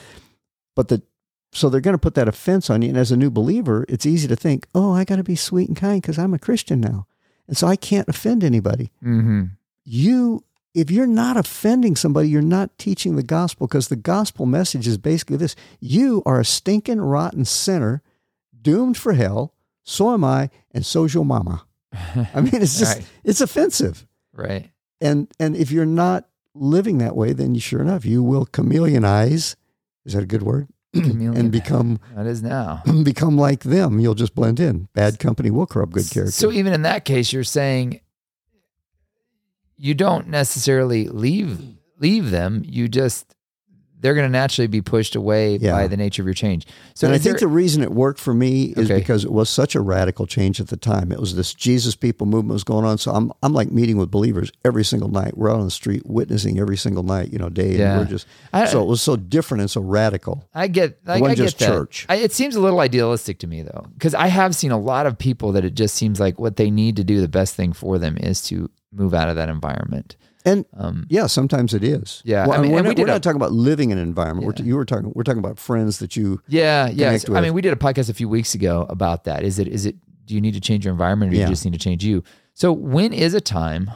But 0.75 0.87
the 0.87 1.01
so 1.51 1.69
they're 1.69 1.81
going 1.81 1.95
to 1.95 1.97
put 2.07 2.15
that 2.15 2.29
offense 2.29 2.69
on 2.69 2.81
you, 2.81 2.87
and 2.87 2.97
as 2.97 3.11
a 3.11 3.17
new 3.17 3.29
believer, 3.29 3.85
it's 3.89 4.05
easy 4.05 4.27
to 4.29 4.37
think, 4.37 4.67
"Oh, 4.73 4.93
I 4.93 5.03
got 5.03 5.17
to 5.17 5.23
be 5.23 5.35
sweet 5.35 5.67
and 5.67 5.75
kind 5.75 6.01
because 6.01 6.17
I'm 6.17 6.33
a 6.33 6.39
Christian 6.39 6.79
now, 6.79 7.07
and 7.49 7.57
so 7.57 7.67
I 7.67 7.75
can't 7.75 8.07
offend 8.07 8.43
anybody." 8.45 8.91
Mm-hmm. 9.03 9.43
you 9.83 10.43
if 10.73 10.89
you're 10.89 11.07
not 11.07 11.35
offending 11.37 11.95
somebody 11.95 12.29
you're 12.29 12.41
not 12.41 12.77
teaching 12.77 13.15
the 13.15 13.23
gospel 13.23 13.67
because 13.67 13.87
the 13.89 13.95
gospel 13.95 14.45
message 14.45 14.87
is 14.87 14.97
basically 14.97 15.37
this. 15.37 15.55
You 15.79 16.21
are 16.25 16.39
a 16.39 16.45
stinking 16.45 17.01
rotten 17.01 17.45
sinner 17.45 18.01
doomed 18.61 18.97
for 18.97 19.13
hell. 19.13 19.53
So 19.83 20.13
am 20.13 20.23
i 20.23 20.49
and 20.71 20.85
so's 20.85 21.13
your 21.13 21.25
mama. 21.25 21.65
I 22.33 22.41
mean 22.41 22.55
it's 22.61 22.79
just 22.79 22.97
Right. 22.99 23.05
it's 23.23 23.41
offensive. 23.41 24.05
Right. 24.33 24.69
and 25.01 25.27
and 25.39 25.55
if 25.55 25.71
you're 25.71 25.85
not 25.85 26.27
living 26.53 26.97
that 26.99 27.15
way 27.15 27.33
then 27.33 27.53
you 27.55 27.61
sure 27.61 27.81
enough 27.81 28.05
you 28.05 28.23
will 28.23 28.45
chameleonize. 28.45 29.55
Is 30.05 30.13
that 30.13 30.23
a 30.23 30.25
good 30.27 30.43
word? 30.43 30.67
Chameleon. 30.93 31.35
and 31.37 31.51
become 31.51 31.99
That 32.15 32.27
is 32.27 32.41
now. 32.43 32.83
become 33.03 33.37
like 33.37 33.61
them. 33.63 33.99
You'll 33.99 34.15
just 34.15 34.35
blend 34.35 34.59
in. 34.59 34.87
Bad 34.93 35.19
company 35.19 35.49
will 35.51 35.65
corrupt 35.67 35.93
good 35.93 36.09
character. 36.09 36.31
So 36.31 36.51
even 36.51 36.73
in 36.73 36.81
that 36.83 37.05
case, 37.05 37.31
you're 37.33 37.43
saying 37.43 38.01
you 39.83 39.93
don't 39.95 40.27
necessarily 40.27 41.07
leave 41.07 41.59
leave 41.99 42.29
them. 42.31 42.63
You 42.65 42.87
just 42.87 43.35
they're 43.99 44.15
going 44.15 44.25
to 44.25 44.31
naturally 44.31 44.65
be 44.65 44.81
pushed 44.81 45.15
away 45.15 45.57
Yeah. 45.57 45.73
by 45.73 45.85
the 45.85 45.95
nature 45.95 46.23
of 46.23 46.25
your 46.25 46.33
change. 46.33 46.65
So 46.95 47.05
and 47.05 47.13
I 47.13 47.19
think 47.19 47.37
there- 47.37 47.47
the 47.47 47.53
reason 47.53 47.83
it 47.83 47.91
worked 47.91 48.19
for 48.19 48.33
me 48.33 48.73
is 48.75 48.89
Okay. 48.89 48.99
because 48.99 49.23
it 49.23 49.31
was 49.31 49.47
such 49.47 49.75
a 49.75 49.79
radical 49.79 50.25
change 50.25 50.59
at 50.59 50.69
the 50.69 50.75
time. 50.77 51.11
It 51.11 51.19
was 51.19 51.35
this 51.35 51.53
Jesus 51.53 51.95
people 51.95 52.25
movement 52.25 52.53
was 52.53 52.63
going 52.63 52.83
on. 52.83 52.97
So 52.97 53.11
I'm 53.11 53.31
I'm 53.43 53.53
like 53.53 53.71
meeting 53.71 53.97
with 53.97 54.09
believers 54.09 54.51
every 54.65 54.83
single 54.83 55.09
night. 55.09 55.37
We're 55.37 55.51
out 55.51 55.59
on 55.59 55.65
the 55.65 55.69
street 55.71 56.01
witnessing 56.07 56.59
every 56.59 56.77
single 56.77 57.03
night, 57.03 57.31
you 57.31 57.37
know, 57.37 57.49
day. 57.49 57.77
Yeah. 57.77 57.91
And 57.91 57.99
we're 58.01 58.11
just 58.11 58.25
I- 58.51 58.65
so 58.65 58.81
it 58.81 58.87
was 58.87 59.01
so 59.03 59.15
different 59.15 59.61
and 59.61 59.69
so 59.69 59.81
radical. 59.81 60.47
I 60.53 60.67
get, 60.67 60.97
I, 61.05 61.19
wasn't 61.21 61.31
I 61.31 61.35
get 61.35 61.43
just 61.43 61.59
that. 61.59 61.67
church. 61.67 62.05
I, 62.09 62.15
it 62.15 62.31
seems 62.33 62.55
a 62.55 62.59
little 62.59 62.79
idealistic 62.79 63.37
to 63.39 63.47
me 63.47 63.61
though, 63.61 63.85
because 63.93 64.15
I 64.15 64.27
have 64.27 64.55
seen 64.55 64.71
a 64.71 64.79
lot 64.79 65.05
of 65.05 65.19
people 65.19 65.51
that 65.51 65.63
it 65.63 65.75
just 65.75 65.93
seems 65.93 66.19
like 66.19 66.39
what 66.39 66.55
they 66.55 66.71
need 66.71 66.95
to 66.95 67.03
do, 67.03 67.21
the 67.21 67.27
best 67.27 67.53
thing 67.55 67.71
for 67.71 67.99
them 67.99 68.17
is 68.17 68.41
to 68.43 68.67
move 68.91 69.13
out 69.13 69.29
of 69.29 69.35
that 69.35 69.49
environment. 69.49 70.15
And 70.43 70.65
Um, 70.73 71.05
yeah, 71.09 71.27
sometimes 71.27 71.73
it 71.73 71.83
is. 71.83 72.21
Yeah, 72.25 72.47
Well, 72.47 72.57
I 72.57 72.61
mean, 72.63 72.71
we're, 72.71 72.77
we 72.81 72.87
not, 72.89 72.95
did 72.95 73.01
we're 73.03 73.09
a- 73.09 73.13
not 73.13 73.23
talking 73.23 73.35
about 73.35 73.51
living 73.51 73.91
in 73.91 73.97
an 73.97 74.03
environment. 74.07 74.45
We're 74.47 74.53
t- 74.53 74.63
you 74.63 74.75
were 74.75 74.85
talking. 74.85 75.11
We're 75.15 75.23
talking 75.23 75.39
about 75.39 75.59
friends 75.59 75.99
that 75.99 76.15
you. 76.15 76.41
yeah, 76.47 76.89
yeah. 76.89 77.17
I 77.33 77.41
mean, 77.41 77.53
we 77.53 77.61
did 77.61 77.73
a 77.73 77.75
podcast 77.75 78.09
a 78.09 78.13
few 78.13 78.27
weeks 78.27 78.55
ago 78.55 78.85
about 78.89 79.23
that. 79.25 79.43
Is 79.43 79.59
it, 79.59 79.67
is 79.67 79.85
it, 79.85 79.95
do 80.25 80.33
you 80.33 80.41
need 80.41 80.53
to 80.55 80.59
change 80.61 80.83
your 80.85 80.91
environment 80.93 81.29
or 81.29 81.33
do 81.33 81.37
Yeah. 81.39 81.45
you 81.45 81.51
just 81.51 81.63
need 81.63 81.73
to 81.73 81.79
change 81.79 82.03
you? 82.03 82.23
So 82.53 82.73
when 82.73 83.13
is 83.13 83.33
a 83.35 83.41
time 83.41 83.91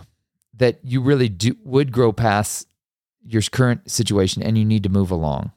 that 0.55 0.79
you 0.83 1.01
really 1.01 1.29
do 1.29 1.55
would 1.63 1.91
grow 1.91 2.13
past 2.13 2.67
your 3.27 3.41
current 3.51 3.89
situation 3.89 4.43
and 4.43 4.55
you 4.57 4.63
need 4.65 4.83
to 4.83 4.89
move 4.89 5.09
along? 5.11 5.51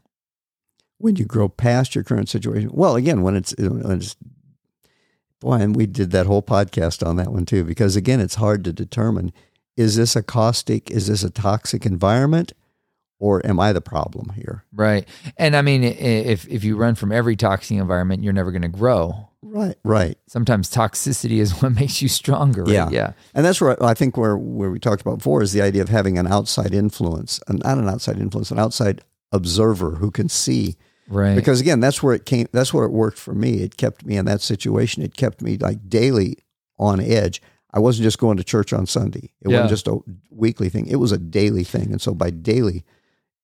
when 1.01 1.15
you 1.15 1.25
grow 1.25 1.49
past 1.49 1.95
your 1.95 2.03
current 2.03 2.29
situation. 2.29 2.71
Well, 2.73 2.97
again, 2.97 3.23
when 3.23 3.37
it's, 3.37 3.55
when 3.57 3.99
it's 3.99 4.17
boy, 5.41 5.55
and 5.55 5.77
we 5.77 5.87
did 5.87 6.11
that 6.11 6.27
whole 6.27 6.43
podcast 6.43 7.07
on 7.07 7.17
that 7.17 7.33
one 7.33 7.47
too, 7.47 7.65
because 7.65 7.97
again, 7.97 8.21
it's 8.21 8.37
hard 8.37 8.65
to 8.65 8.73
determine 8.73 9.33
is 9.77 9.95
this 9.95 10.17
a 10.17 10.23
caustic, 10.23 10.91
is 10.91 11.07
this 11.07 11.23
a 11.23 11.31
toxic 11.31 11.87
environment, 11.87 12.53
or 13.21 13.45
am 13.47 13.61
I 13.61 13.73
the 13.73 13.81
problem 13.81 14.31
here? 14.35 14.65
Right. 14.73 15.09
And 15.37 15.55
I 15.55 15.63
mean, 15.63 15.85
if, 15.85 16.49
if 16.49 16.65
you 16.65 16.77
run 16.77 16.97
from 16.97 17.13
every 17.13 17.37
toxic 17.37 17.77
environment, 17.77 18.25
you're 18.25 18.33
never 18.33 18.51
going 18.51 18.63
to 18.63 18.69
grow. 18.69 19.29
Right, 19.41 19.77
right. 19.85 20.19
sometimes 20.27 20.69
toxicity 20.69 21.39
is 21.39 21.53
what 21.63 21.73
makes 21.81 22.03
you 22.03 22.09
stronger. 22.09 22.65
Right? 22.65 22.73
Yeah. 22.73 22.89
Yeah. 22.91 23.13
And 23.35 23.45
that's 23.47 23.61
where 23.61 23.81
I 23.83 23.95
think 23.95 24.17
where 24.17 24.37
where 24.37 24.71
we 24.71 24.81
talked 24.81 25.01
about 25.01 25.19
before 25.19 25.43
is 25.43 25.53
the 25.53 25.63
idea 25.63 25.81
of 25.81 25.89
having 25.89 26.19
an 26.19 26.27
outside 26.27 26.75
influence, 26.75 27.41
and 27.47 27.61
not 27.61 27.79
an 27.79 27.89
outside 27.89 28.19
influence, 28.19 28.51
an 28.51 28.59
outside 28.59 29.03
observer 29.31 29.93
who 29.93 30.11
can 30.11 30.29
see 30.29 30.77
Right. 31.09 31.35
because 31.35 31.61
again 31.61 31.81
that's 31.81 32.03
where 32.03 32.15
it 32.15 32.27
came 32.27 32.49
that's 32.53 32.73
where 32.75 32.85
it 32.85 32.91
worked 32.93 33.19
for 33.19 33.35
me 33.35 33.63
it 33.63 33.77
kept 33.77 34.05
me 34.05 34.17
in 34.17 34.27
that 34.27 34.41
situation 34.43 35.03
it 35.03 35.17
kept 35.17 35.41
me 35.41 35.57
like 35.57 35.89
daily 35.89 36.37
on 36.79 37.01
edge 37.01 37.41
i 37.73 37.79
wasn't 37.79 38.05
just 38.05 38.19
going 38.19 38.37
to 38.37 38.45
church 38.45 38.73
on 38.75 38.85
sunday 38.87 39.31
it 39.41 39.49
Yeah. 39.51 39.63
wasn't 39.63 39.71
just 39.71 39.89
a 39.89 39.99
weekly 40.31 40.69
thing 40.69 40.87
it 40.87 40.97
was 40.97 41.11
a 41.13 41.19
daily 41.19 41.65
thing 41.65 41.91
and 41.93 42.01
so 42.01 42.13
by 42.15 42.29
daily 42.31 42.85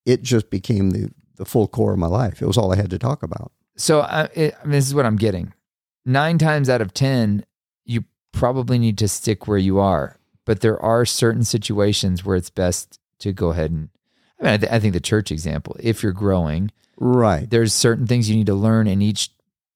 it 0.05 0.23
just 0.23 0.51
became 0.51 0.91
the 0.91 1.11
the 1.37 1.45
full 1.47 1.67
core 1.67 1.93
of 1.95 1.99
my 1.99 2.07
life 2.07 2.43
it 2.43 2.47
was 2.47 2.59
all 2.59 2.73
i 2.73 2.77
had 2.77 2.91
to 2.91 2.99
talk 2.99 3.23
about 3.23 3.51
so 3.77 4.03
I, 4.03 4.29
it, 4.35 4.55
I 4.61 4.65
mean, 4.65 4.73
this 4.73 4.87
is 4.87 4.95
what 4.95 5.05
I'm 5.05 5.17
getting. 5.17 5.53
Nine 6.07 6.39
times 6.39 6.69
out 6.71 6.81
of 6.81 6.95
10, 6.95 7.45
you 7.85 8.05
probably 8.31 8.79
need 8.79 8.97
to 8.99 9.09
stick 9.09 9.49
where 9.49 9.59
you 9.59 9.81
are. 9.81 10.17
But 10.45 10.61
there 10.61 10.81
are 10.81 11.05
certain 11.05 11.43
situations 11.43 12.25
where 12.25 12.37
it's 12.37 12.51
best 12.51 13.01
to 13.19 13.33
go 13.33 13.49
ahead 13.49 13.73
and, 13.73 13.89
I 14.39 14.45
mean, 14.45 14.53
I, 14.53 14.57
th- 14.59 14.71
I 14.73 14.79
think 14.79 14.93
the 14.93 15.01
church 15.01 15.33
example, 15.33 15.75
if 15.81 16.05
you're 16.05 16.13
growing, 16.13 16.71
right 16.97 17.49
there's 17.51 17.73
certain 17.73 18.07
things 18.07 18.29
you 18.31 18.37
need 18.37 18.47
to 18.47 18.55
learn 18.55 18.87
in 18.87 19.03
each 19.03 19.31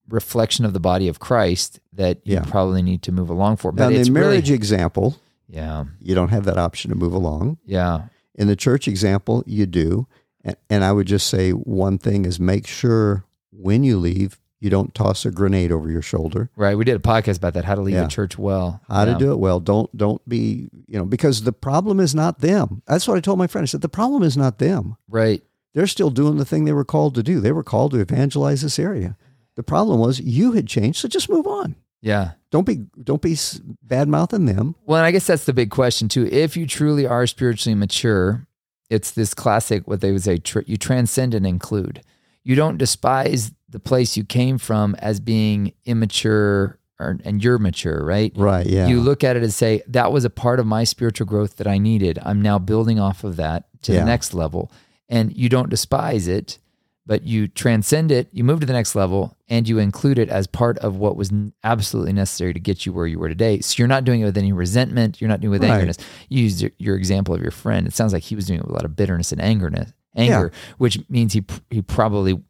reflection 0.09 0.64
of 0.64 0.72
the 0.72 0.81
body 0.81 1.09
of 1.09 1.18
Christ 1.20 1.81
that 1.92 2.18
you 2.24 2.35
Yeah. 2.35 2.44
probably 2.44 2.81
need 2.83 3.02
to 3.02 3.12
move 3.12 3.28
along 3.28 3.57
for. 3.57 3.72
now 3.72 3.85
But 3.87 3.92
in 3.94 4.00
it's 4.00 4.09
the 4.09 4.14
marriage 4.14 4.44
really, 4.48 4.57
example 4.57 5.16
yeah, 5.50 5.85
you 6.00 6.14
don't 6.14 6.28
have 6.28 6.44
that 6.44 6.59
option 6.59 6.90
to 6.90 6.96
move 6.96 7.12
along 7.14 7.59
yeah, 7.66 8.02
in 8.35 8.48
the 8.48 8.57
church 8.57 8.87
example 8.88 9.42
you 9.46 9.66
do 9.66 10.07
and, 10.44 10.57
and 10.70 10.85
i 10.85 10.92
would 10.92 11.07
just 11.07 11.26
say 11.26 11.50
one 11.50 11.98
thing 11.98 12.24
is 12.24 12.38
make 12.38 12.66
sure 12.66 13.24
when 13.50 13.83
you 13.85 13.98
leave 13.98 14.38
you 14.61 14.70
don't 14.70 14.92
toss 14.94 15.24
a 15.24 15.31
grenade 15.31 15.70
over 15.72 15.88
your 15.90 16.02
shoulder 16.02 16.50
right. 16.57 16.76
We 16.76 16.85
did 16.85 16.96
a 16.96 16.98
podcast 17.00 17.37
about 17.38 17.54
that, 17.54 17.64
how 17.64 17.74
to 17.76 17.81
leave 17.81 17.94
Yeah. 17.94 18.07
a 18.07 18.09
church 18.09 18.37
well. 18.38 18.81
how 18.88 19.04
to 19.04 19.14
do 19.14 19.31
it 19.33 19.38
well. 19.38 19.61
Don't 19.61 19.94
don't 19.96 20.20
be 20.28 20.68
you 20.88 20.98
know 20.98 21.04
because 21.04 21.42
the 21.42 21.52
problem 21.52 22.00
is 22.00 22.12
not 22.14 22.40
them. 22.40 22.83
That's 22.87 23.07
what 23.07 23.16
I 23.16 23.20
told 23.20 23.38
my 23.38 23.46
friend. 23.46 23.62
I 23.64 23.66
said 23.66 23.83
the 23.83 23.88
problem 23.88 24.22
is 24.24 24.37
not 24.37 24.59
them. 24.59 24.96
Right. 25.09 25.42
They're 25.79 25.87
still 25.87 26.11
doing 26.11 26.38
the 26.38 26.45
thing 26.45 26.64
they 26.64 26.73
were 26.73 26.85
called 26.85 27.14
to 27.14 27.23
do. 27.23 27.38
They 27.38 27.53
were 27.53 27.62
called 27.62 27.93
to 27.93 28.01
evangelize 28.01 28.62
this 28.62 28.81
area. 28.81 29.17
The 29.55 29.62
problem 29.62 30.01
was 30.01 30.19
you 30.19 30.51
had 30.55 30.67
changed, 30.67 30.99
so 30.99 31.07
just 31.07 31.31
move 31.31 31.47
on. 31.47 31.77
Yeah. 32.03 32.33
Don't 32.51 32.67
be 32.67 32.87
don't 33.01 33.23
be 33.23 33.37
bad 33.81 34.09
mouthing 34.09 34.47
them. 34.47 34.75
Well, 34.87 34.99
and 34.99 35.07
I 35.07 35.12
guess 35.12 35.29
that's 35.29 35.45
the 35.45 35.53
big 35.53 35.71
question 35.71 36.09
too. 36.09 36.27
If 36.33 36.57
you 36.57 36.67
truly 36.67 37.07
are 37.07 37.29
spiritually 37.29 37.77
mature, 37.77 38.49
it's 38.91 39.12
this 39.12 39.35
classic 39.35 39.87
what 39.87 40.01
they 40.01 40.11
would 40.11 40.25
say: 40.25 40.38
tr- 40.38 40.67
you 40.67 40.77
transcend 40.77 41.33
and 41.33 41.47
include. 41.47 42.03
You 42.43 42.57
don't 42.57 42.77
despise 42.77 43.53
the 43.69 43.79
place 43.79 44.17
you 44.17 44.25
came 44.25 44.59
from 44.59 44.97
as 44.97 45.21
being 45.21 45.75
immature, 45.85 46.81
or, 46.99 47.19
and 47.25 47.45
you're 47.45 47.59
mature, 47.59 48.05
right? 48.05 48.33
Right? 48.35 48.67
Yeah. 48.67 48.88
You 48.88 49.01
look 49.01 49.23
at 49.23 49.37
it 49.37 49.45
and 49.45 49.55
say 49.55 49.83
that 49.87 50.11
was 50.11 50.25
a 50.25 50.31
part 50.31 50.59
of 50.59 50.67
my 50.67 50.83
spiritual 50.83 51.27
growth 51.29 51.57
that 51.59 51.69
I 51.69 51.79
needed. 51.79 52.19
I'm 52.23 52.43
now 52.43 52.59
building 52.59 52.99
off 52.99 53.23
of 53.23 53.37
that 53.37 53.67
to 53.83 53.93
Yeah. 53.93 54.01
the 54.01 54.07
next 54.07 54.35
level, 54.35 54.73
and 55.09 55.37
you 55.37 55.49
don't 55.49 55.71
despise 55.71 56.29
it, 56.29 56.59
but 57.07 57.23
you 57.25 57.49
transcend 57.49 58.11
it. 58.12 58.29
You 58.33 58.44
move 58.44 58.61
to 58.61 58.66
the 58.66 58.73
next 58.73 58.94
level, 58.94 59.37
and 59.49 59.66
you 59.68 59.79
include 59.79 60.18
it 60.18 60.29
as 60.29 60.47
part 60.47 60.77
of 60.79 60.97
what 60.97 61.16
was 61.16 61.33
absolutely 61.64 62.12
necessary 62.12 62.53
to 62.53 62.61
get 62.61 62.85
you 62.85 62.92
where 62.92 63.07
you 63.07 63.18
were 63.18 63.29
today. 63.31 63.61
So 63.61 63.77
you're 63.79 63.88
not 63.88 64.05
doing 64.05 64.21
it 64.21 64.25
with 64.27 64.37
any 64.37 64.53
resentment. 64.53 65.21
You're 65.21 65.29
not 65.29 65.40
doing 65.40 65.55
it 65.55 65.61
with 65.61 65.71
Right. 65.71 65.83
angerness. 65.88 65.99
You 66.29 66.42
used 66.42 66.61
your, 66.61 66.71
your 66.79 66.97
example 66.97 67.35
of 67.35 67.40
your 67.40 67.51
friend. 67.51 67.87
It 67.87 67.94
sounds 67.94 68.12
like 68.12 68.23
he 68.25 68.37
was 68.37 68.47
doing 68.47 68.59
it 68.61 68.64
with 68.64 68.71
a 68.73 68.75
lot 68.75 68.85
of 68.85 68.94
bitterness 68.97 69.33
and 69.33 69.40
angerness, 69.40 69.92
anger, 70.14 70.53
which 70.77 70.99
means 71.09 71.33
he 71.33 71.44
he 71.71 71.81
probably 71.81 72.40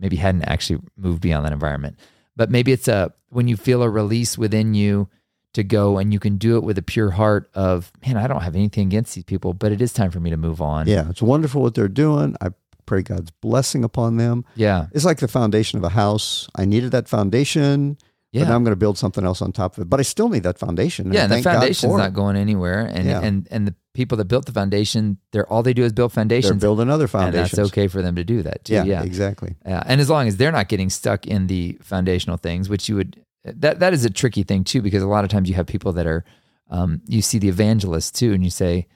maybe 0.00 0.16
hadn't 0.16 0.44
actually 0.44 0.80
moved 0.96 1.20
beyond 1.20 1.44
that 1.44 1.52
environment. 1.52 1.98
But 2.36 2.50
maybe 2.50 2.72
it's 2.72 2.88
a 2.88 3.12
when 3.30 3.46
you 3.48 3.56
feel 3.58 3.82
a 3.82 3.90
release 3.90 4.38
within 4.38 4.72
you 4.72 5.08
to 5.54 5.64
go 5.64 5.98
and 5.98 6.12
you 6.12 6.20
can 6.20 6.36
do 6.36 6.56
it 6.56 6.62
with 6.62 6.78
a 6.78 6.82
pure 6.82 7.10
heart 7.10 7.50
of, 7.54 7.90
man, 8.06 8.16
I 8.16 8.26
don't 8.26 8.42
have 8.42 8.54
anything 8.54 8.86
against 8.86 9.14
these 9.14 9.24
people, 9.24 9.54
but 9.54 9.72
it 9.72 9.80
is 9.80 9.92
time 9.92 10.10
for 10.10 10.20
me 10.20 10.30
to 10.30 10.36
move 10.36 10.60
on. 10.60 10.86
yeah, 10.86 11.08
it's 11.08 11.22
wonderful 11.22 11.62
what 11.62 11.74
they're 11.74 11.88
doing. 11.88 12.36
I 12.40 12.48
pray 12.86 13.02
God's 13.02 13.30
blessing 13.30 13.84
upon 13.84 14.16
them. 14.16 14.44
Yeah. 14.54 14.86
It's 14.92 15.04
like 15.04 15.18
the 15.18 15.28
foundation 15.28 15.78
of 15.78 15.84
a 15.84 15.88
house. 15.90 16.48
I 16.56 16.64
needed 16.64 16.90
that 16.92 17.08
foundation, 17.08 17.98
Yeah. 18.32 18.42
but 18.44 18.48
now 18.50 18.56
I'm 18.56 18.64
going 18.64 18.72
to 18.72 18.76
build 18.76 18.98
something 18.98 19.24
else 19.24 19.42
on 19.42 19.52
top 19.52 19.76
of 19.76 19.82
it. 19.82 19.90
But 19.90 20.00
I 20.00 20.04
still 20.04 20.28
need 20.28 20.42
that 20.44 20.58
foundation. 20.58 21.12
yeah, 21.12 21.24
and 21.24 21.32
the 21.32 21.42
foundation's 21.42 21.96
not 21.96 22.12
going 22.14 22.36
anywhere. 22.36 22.80
And 22.86 23.06
Yeah. 23.06 23.20
and 23.22 23.46
and 23.50 23.66
the 23.66 23.74
people 23.94 24.16
that 24.18 24.26
built 24.26 24.46
the 24.46 24.52
foundation, 24.52 25.18
they're 25.32 25.46
all 25.52 25.62
they 25.62 25.74
do 25.74 25.82
is 25.82 25.92
build 25.92 26.12
They're 26.12 26.22
foundations. 26.22 26.60
building 26.60 26.88
other 26.88 27.08
and 27.14 27.34
that's 27.34 27.58
okay 27.58 27.88
for 27.88 28.00
them 28.00 28.14
to 28.16 28.24
do 28.24 28.42
that 28.42 28.64
too. 28.64 28.74
Yeah, 28.74 28.84
Yeah. 28.84 29.02
exactly. 29.02 29.56
Yeah, 29.66 29.82
and 29.86 30.00
as 30.00 30.08
long 30.08 30.28
as 30.28 30.36
they're 30.36 30.52
not 30.52 30.68
getting 30.68 30.88
stuck 30.88 31.26
in 31.26 31.46
the 31.48 31.78
foundational 31.82 32.36
things, 32.36 32.68
which 32.68 32.88
you 32.88 32.94
would 32.96 33.20
that 33.56 33.80
that 33.80 33.92
is 33.92 34.04
a 34.04 34.10
tricky 34.10 34.42
thing 34.42 34.64
too, 34.64 34.82
because 34.82 35.02
a 35.02 35.06
lot 35.08 35.24
of 35.24 35.30
times 35.30 35.48
you 35.48 35.54
have 35.54 35.66
people 35.66 35.92
that 35.94 36.06
are 36.06 36.24
um, 36.70 37.00
you 37.06 37.22
see 37.22 37.38
the 37.38 37.48
evangelists 37.48 38.10
too, 38.10 38.32
and 38.32 38.44
you 38.44 38.50
say, 38.50 38.86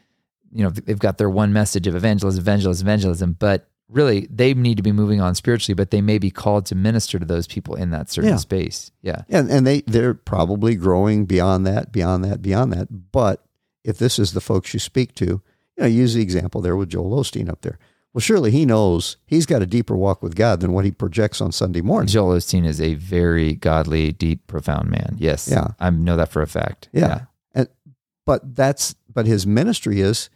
you 0.52 0.62
know, 0.62 0.70
they've 0.70 0.98
got 0.98 1.18
their 1.18 1.30
one 1.30 1.52
message 1.52 1.86
of 1.86 1.94
evangelism, 1.94 2.40
evangelism, 2.42 2.86
evangelism, 2.86 3.32
but 3.38 3.68
really 3.88 4.26
they 4.30 4.54
need 4.54 4.76
to 4.76 4.82
be 4.82 4.92
moving 4.92 5.20
on 5.20 5.34
spiritually, 5.34 5.74
but 5.74 5.90
they 5.90 6.00
may 6.00 6.18
be 6.18 6.30
called 6.30 6.66
to 6.66 6.74
minister 6.74 7.18
to 7.18 7.24
those 7.26 7.46
people 7.46 7.74
in 7.74 7.90
that 7.90 8.10
certain 8.10 8.30
Yeah. 8.30 8.36
space. 8.36 8.90
Yeah, 9.02 9.22
And 9.28 9.50
and 9.50 9.66
they 9.66 9.80
they're 9.82 10.14
probably 10.14 10.74
growing 10.76 11.24
beyond 11.26 11.66
that, 11.66 11.92
beyond 11.92 12.24
that, 12.24 12.42
beyond 12.42 12.72
that. 12.72 13.10
But 13.12 13.44
if 13.84 13.98
this 13.98 14.18
is 14.18 14.32
the 14.32 14.40
folks 14.40 14.72
you 14.74 14.80
speak 14.80 15.14
to, 15.16 15.24
you 15.24 15.42
know, 15.78 15.86
use 15.86 16.14
the 16.14 16.22
example 16.22 16.60
there 16.60 16.76
with 16.76 16.90
Joel 16.90 17.18
Osteen 17.22 17.48
up 17.48 17.62
there. 17.62 17.78
Well, 18.14 18.20
surely 18.20 18.50
he 18.50 18.66
knows 18.66 19.16
he's 19.24 19.46
got 19.46 19.62
a 19.62 19.66
deeper 19.66 19.96
walk 19.96 20.22
with 20.22 20.34
God 20.34 20.60
than 20.60 20.72
what 20.72 20.84
he 20.84 20.90
projects 20.90 21.40
on 21.40 21.50
Sunday 21.50 21.80
morning. 21.80 22.08
Joel 22.08 22.36
Osteen 22.36 22.66
is 22.66 22.80
a 22.80 22.94
very 22.94 23.54
godly, 23.54 24.12
deep, 24.12 24.46
profound 24.46 24.90
man. 24.90 25.16
Yes. 25.18 25.48
Yeah. 25.50 25.68
I 25.80 25.88
know 25.90 26.16
that 26.16 26.28
for 26.28 26.42
a 26.42 26.46
fact. 26.46 26.90
Yeah. 26.92 27.22
And 27.54 27.68
but 28.26 28.54
that's 28.54 28.94
but 29.12 29.26
his 29.26 29.46
ministry 29.46 30.00
is 30.00 30.28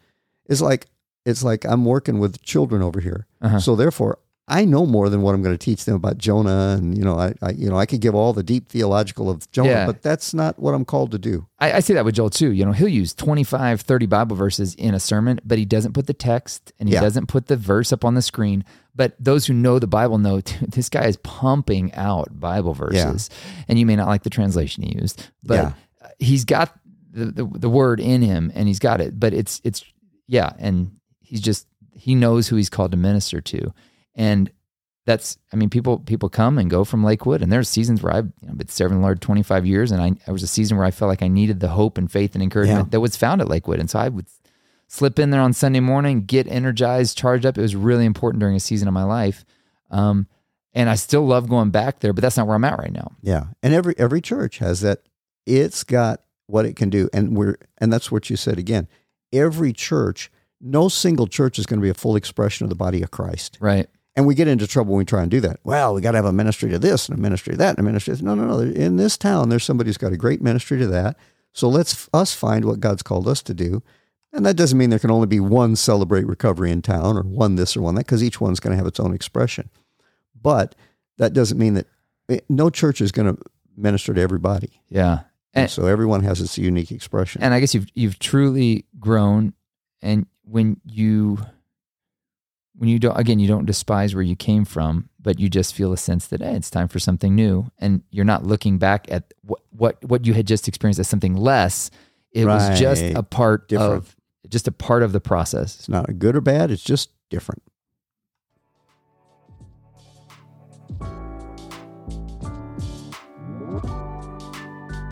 is 0.49 0.63
like 0.63 0.87
it's 1.27 1.45
like 1.45 1.65
I'm 1.67 1.85
working 1.85 2.19
with 2.19 2.41
children 2.43 2.81
over 2.81 3.01
here. 3.01 3.27
Uh-huh. 3.43 3.61
So 3.61 3.77
therefore 3.77 4.21
I 4.49 4.65
know 4.65 4.87
more 4.87 5.09
than 5.09 5.23
what 5.23 5.35
I'm 5.35 5.43
going 5.43 5.55
to 5.57 5.65
teach 5.65 5.85
them 5.87 5.97
about 5.97 6.19
Jonah, 6.19 6.77
and 6.79 6.97
you 6.97 7.03
know, 7.03 7.19
I, 7.19 7.35
I 7.43 7.51
you 7.51 7.69
know, 7.69 7.77
I 7.77 7.85
could 7.85 8.01
give 8.01 8.15
all 8.15 8.33
the 8.33 8.45
deep 8.45 8.69
theological 8.69 9.29
of 9.29 9.51
Jonah, 9.51 9.71
Yeah. 9.71 9.87
but 9.87 10.03
that's 10.03 10.33
not 10.33 10.57
what 10.59 10.73
I'm 10.73 10.85
called 10.85 11.11
to 11.13 11.19
do. 11.19 11.49
I, 11.59 11.73
I 11.73 11.81
see 11.81 11.95
that 11.95 12.05
with 12.05 12.15
Joel 12.15 12.31
too. 12.31 12.53
You 12.53 12.65
know, 12.65 12.71
he'll 12.71 12.87
use 12.87 13.13
25, 13.13 13.81
30 13.81 14.07
Bible 14.07 14.37
verses 14.37 14.75
in 14.77 14.95
a 14.95 15.01
sermon, 15.01 15.41
but 15.45 15.59
he 15.59 15.65
doesn't 15.65 15.95
put 15.95 16.07
the 16.07 16.15
text 16.15 16.73
and 16.79 16.89
he 16.89 16.95
Yeah. 16.95 17.01
doesn't 17.01 17.27
put 17.27 17.47
the 17.49 17.57
verse 17.57 17.93
up 17.93 18.05
on 18.05 18.15
the 18.15 18.23
screen. 18.23 18.65
But 18.95 19.15
those 19.19 19.47
who 19.47 19.53
know 19.53 19.79
the 19.81 19.87
Bible 19.89 20.17
know 20.19 20.41
dude, 20.41 20.61
this 20.73 20.89
guy 20.89 21.07
is 21.07 21.17
pumping 21.19 21.93
out 21.95 22.39
Bible 22.39 22.73
verses. 22.73 23.29
And 23.69 23.79
you 23.81 23.85
may 23.87 23.97
not 23.97 24.07
like 24.07 24.23
the 24.23 24.31
translation 24.31 24.85
he 24.85 24.97
used, 24.97 25.27
but 25.43 25.55
Yeah. 25.55 25.73
he's 26.21 26.45
got 26.45 26.73
the, 27.11 27.27
the, 27.27 27.45
the 27.47 27.69
word 27.69 27.99
in 27.99 28.23
him 28.23 28.53
and 28.55 28.69
he's 28.69 28.79
got 28.79 29.01
it. 29.01 29.19
But 29.19 29.35
it's, 29.35 29.61
it's, 29.65 29.85
yeah. 30.29 30.53
And 30.61 30.93
he's 31.21 31.41
just, 31.41 31.67
he 31.95 32.15
knows 32.15 32.47
who 32.47 32.55
he's 32.57 32.71
called 32.71 32.93
to 32.93 32.97
minister 32.97 33.41
to. 33.41 33.75
And 34.17 34.51
that's 35.05 35.39
I 35.53 35.57
mean 35.57 35.71
people 35.71 36.01
people 36.01 36.29
come 36.29 36.59
and 36.59 36.69
go 36.69 36.83
from 36.83 37.05
Lakewood 37.05 37.41
and 37.41 37.53
there's 37.53 37.69
seasons 37.69 38.03
where 38.03 38.13
I've 38.13 38.33
you 38.43 38.49
know, 38.49 38.55
been 38.55 38.67
serving 38.69 38.99
the 38.99 39.03
Lord 39.03 39.21
25 39.21 39.65
years 39.65 39.93
and 39.93 40.03
I 40.03 40.11
there 40.27 40.33
was 40.33 40.43
a 40.43 40.49
season 40.49 40.77
where 40.77 40.85
I 40.87 40.91
felt 40.91 41.09
like 41.09 41.23
I 41.23 41.29
needed 41.29 41.61
the 41.61 41.69
hope 41.69 41.97
and 41.97 42.11
faith 42.11 42.35
and 42.35 42.43
encouragement 42.43 42.87
Yeah. 42.87 42.91
that 42.91 43.01
was 43.01 43.15
found 43.17 43.41
at 43.41 43.47
Lakewood 43.49 43.79
and 43.79 43.89
so 43.89 44.01
I 44.01 44.09
would 44.09 44.27
slip 44.89 45.21
in 45.21 45.31
there 45.31 45.41
on 45.41 45.53
Sunday 45.53 45.79
morning 45.79 46.25
get 46.25 46.49
energized 46.49 47.17
charged 47.17 47.47
up 47.47 47.57
it 47.57 47.61
was 47.63 47.77
really 47.77 48.05
important 48.05 48.41
during 48.41 48.57
a 48.57 48.61
season 48.61 48.89
of 48.89 48.95
my 48.95 49.05
life 49.05 49.45
um, 49.93 50.27
and 50.73 50.91
I 50.91 50.97
still 50.97 51.25
love 51.25 51.49
going 51.49 51.71
back 51.71 52.01
there 52.01 52.13
but 52.13 52.23
that's 52.23 52.37
not 52.37 52.49
where 52.49 52.57
I'm 52.57 52.65
at 52.65 52.79
right 52.79 52.93
now 52.93 53.13
Yeah, 53.23 53.45
and 53.63 53.73
every 53.75 53.95
every 53.99 54.21
church 54.21 54.59
has 54.59 54.81
that. 54.81 55.03
It's 55.47 55.85
got 55.85 56.23
what 56.49 56.67
it 56.67 56.75
can 56.75 56.91
do, 56.91 57.09
and 57.13 57.37
we're 57.37 57.57
and 57.79 57.93
that's 57.93 58.11
what 58.11 58.29
you 58.29 58.35
said 58.37 58.59
again. 58.59 58.89
Every 59.33 59.73
church, 59.73 60.33
no 60.61 60.89
single 60.89 61.29
church 61.29 61.59
is 61.61 61.67
going 61.67 61.79
to 61.79 61.83
be 61.85 61.89
a 61.91 61.95
full 61.95 62.17
expression 62.17 62.65
of 62.65 62.71
the 62.71 62.75
body 62.75 63.03
of 63.03 63.13
Christ. 63.13 63.57
right 63.61 63.89
And 64.17 64.27
we 64.27 64.35
get 64.35 64.49
into 64.49 64.67
trouble 64.67 64.95
when 64.95 64.99
we 64.99 65.05
try 65.05 65.21
and 65.23 65.31
do 65.31 65.41
that. 65.43 65.61
Well, 65.63 65.95
we 65.95 66.01
got 66.01 66.13
to 66.13 66.19
have 66.19 66.25
a 66.25 66.33
ministry 66.33 66.71
to 66.71 66.79
this 66.79 67.09
and 67.09 67.19
a 67.19 67.21
ministry 67.21 67.53
to 67.53 67.59
that 67.59 67.71
and 67.71 67.79
a 67.81 67.83
ministry. 67.83 68.17
To, 68.17 68.25
no, 68.25 68.35
no, 68.35 68.47
no. 68.47 68.61
In 68.61 68.97
this 68.97 69.19
town, 69.19 69.51
there's 69.51 69.65
somebody 69.65 69.89
who's 69.89 69.99
got 69.99 70.13
a 70.13 70.17
great 70.17 70.41
ministry 70.41 70.79
to 70.79 70.87
that. 70.87 71.19
So 71.53 71.69
let's 71.69 72.09
us 72.15 72.35
find 72.35 72.65
what 72.65 72.81
God's 72.81 73.03
called 73.03 73.29
us 73.29 73.43
to 73.43 73.55
do. 73.55 73.83
And 74.33 74.45
that 74.45 74.57
doesn't 74.57 74.77
mean 74.77 74.91
there 74.91 74.99
can 74.99 75.11
only 75.11 75.27
be 75.27 75.41
one 75.41 75.77
celebrate 75.77 76.27
recovery 76.27 76.71
in 76.71 76.83
town 76.83 77.17
or 77.17 77.23
one 77.23 77.57
this 77.57 77.77
or 77.77 77.83
one 77.83 77.95
that, 77.95 78.07
because 78.07 78.25
each 78.25 78.41
one's 78.41 78.61
going 78.61 78.73
to 78.73 78.77
have 78.77 78.87
its 78.87 79.01
own 79.01 79.15
expression. 79.15 79.71
But 80.41 80.75
that 81.19 81.33
doesn't 81.33 81.59
mean 81.59 81.75
that 81.75 81.87
it, 82.29 82.45
no 82.49 82.71
church 82.71 83.01
is 83.01 83.13
going 83.13 83.35
to 83.35 83.43
minister 83.77 84.13
to 84.15 84.21
everybody. 84.21 84.81
yeah 84.89 85.21
And 85.55 85.63
and, 85.65 85.71
so 85.71 85.87
everyone 85.87 86.23
has 86.23 86.41
its 86.41 86.59
unique 86.59 86.91
expression. 86.91 87.43
and 87.43 87.55
I 87.55 87.61
guess 87.61 87.75
you've 87.75 87.87
you've 87.95 88.19
truly 88.19 88.87
grown 88.99 89.55
and 90.03 90.27
when 90.45 90.81
you 90.85 91.39
when 92.77 92.89
you 92.89 92.99
don't 92.99 93.17
again 93.19 93.39
you 93.39 93.49
don't 93.49 93.67
despise 93.67 94.15
where 94.15 94.23
you 94.23 94.37
came 94.37 94.65
from 94.65 95.09
but 95.21 95.41
you 95.41 95.49
just 95.49 95.75
feel 95.75 95.93
a 95.93 95.97
sense 95.97 96.27
that 96.29 96.41
hey, 96.41 96.55
it's 96.55 96.71
time 96.71 96.89
for 96.89 96.99
something 96.99 97.35
new 97.35 97.71
and 97.79 98.03
you're 98.11 98.25
not 98.25 98.45
looking 98.45 98.79
back 98.79 99.07
at 99.11 99.33
what 99.43 99.61
what 99.71 100.03
what 100.05 100.27
you 100.27 100.35
had 100.35 100.47
just 100.47 100.69
experienced 100.69 101.01
as 101.01 101.09
something 101.09 101.35
less 101.37 101.91
it 102.33 102.45
was 102.45 102.79
just 102.79 103.03
a 103.03 103.23
part 103.23 103.69
Different. 103.69 103.93
of 103.93 104.17
just 104.49 104.69
a 104.69 104.73
part 104.73 105.03
of 105.03 105.13
the 105.13 105.21
process 105.21 105.77
it's 105.77 105.89
not 105.89 106.09
a 106.09 106.13
good 106.13 106.37
or 106.37 106.41
bad, 106.41 106.71
it's 106.71 106.83
just 106.83 107.11
different. 107.31 107.63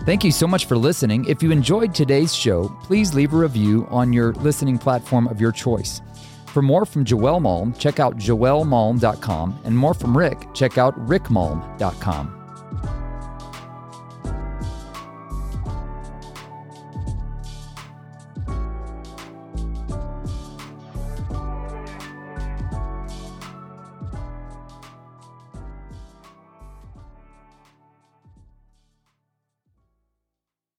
Thank 0.06 0.22
you 0.22 0.32
so 0.32 0.46
much 0.46 0.66
for 0.66 0.76
listening. 0.76 1.24
If 1.24 1.42
you 1.42 1.50
enjoyed 1.50 1.94
today's 1.94 2.34
show, 2.34 2.68
please 2.82 3.14
leave 3.14 3.32
a 3.32 3.36
review 3.38 3.86
on 3.90 4.12
your 4.12 4.34
listening 4.34 4.76
platform 4.76 5.26
of 5.28 5.40
your 5.40 5.50
choice. 5.50 6.02
For 6.54 6.62
more 6.62 6.84
from 6.84 7.04
Joël 7.04 7.40
Malm, 7.42 7.76
check 7.76 7.98
out 7.98 8.16
joelmalm.com, 8.16 9.58
and 9.64 9.76
more 9.76 9.92
from 9.92 10.16
Rick, 10.16 10.54
check 10.54 10.78
out 10.78 10.94
rickmalm.com. 11.08 12.43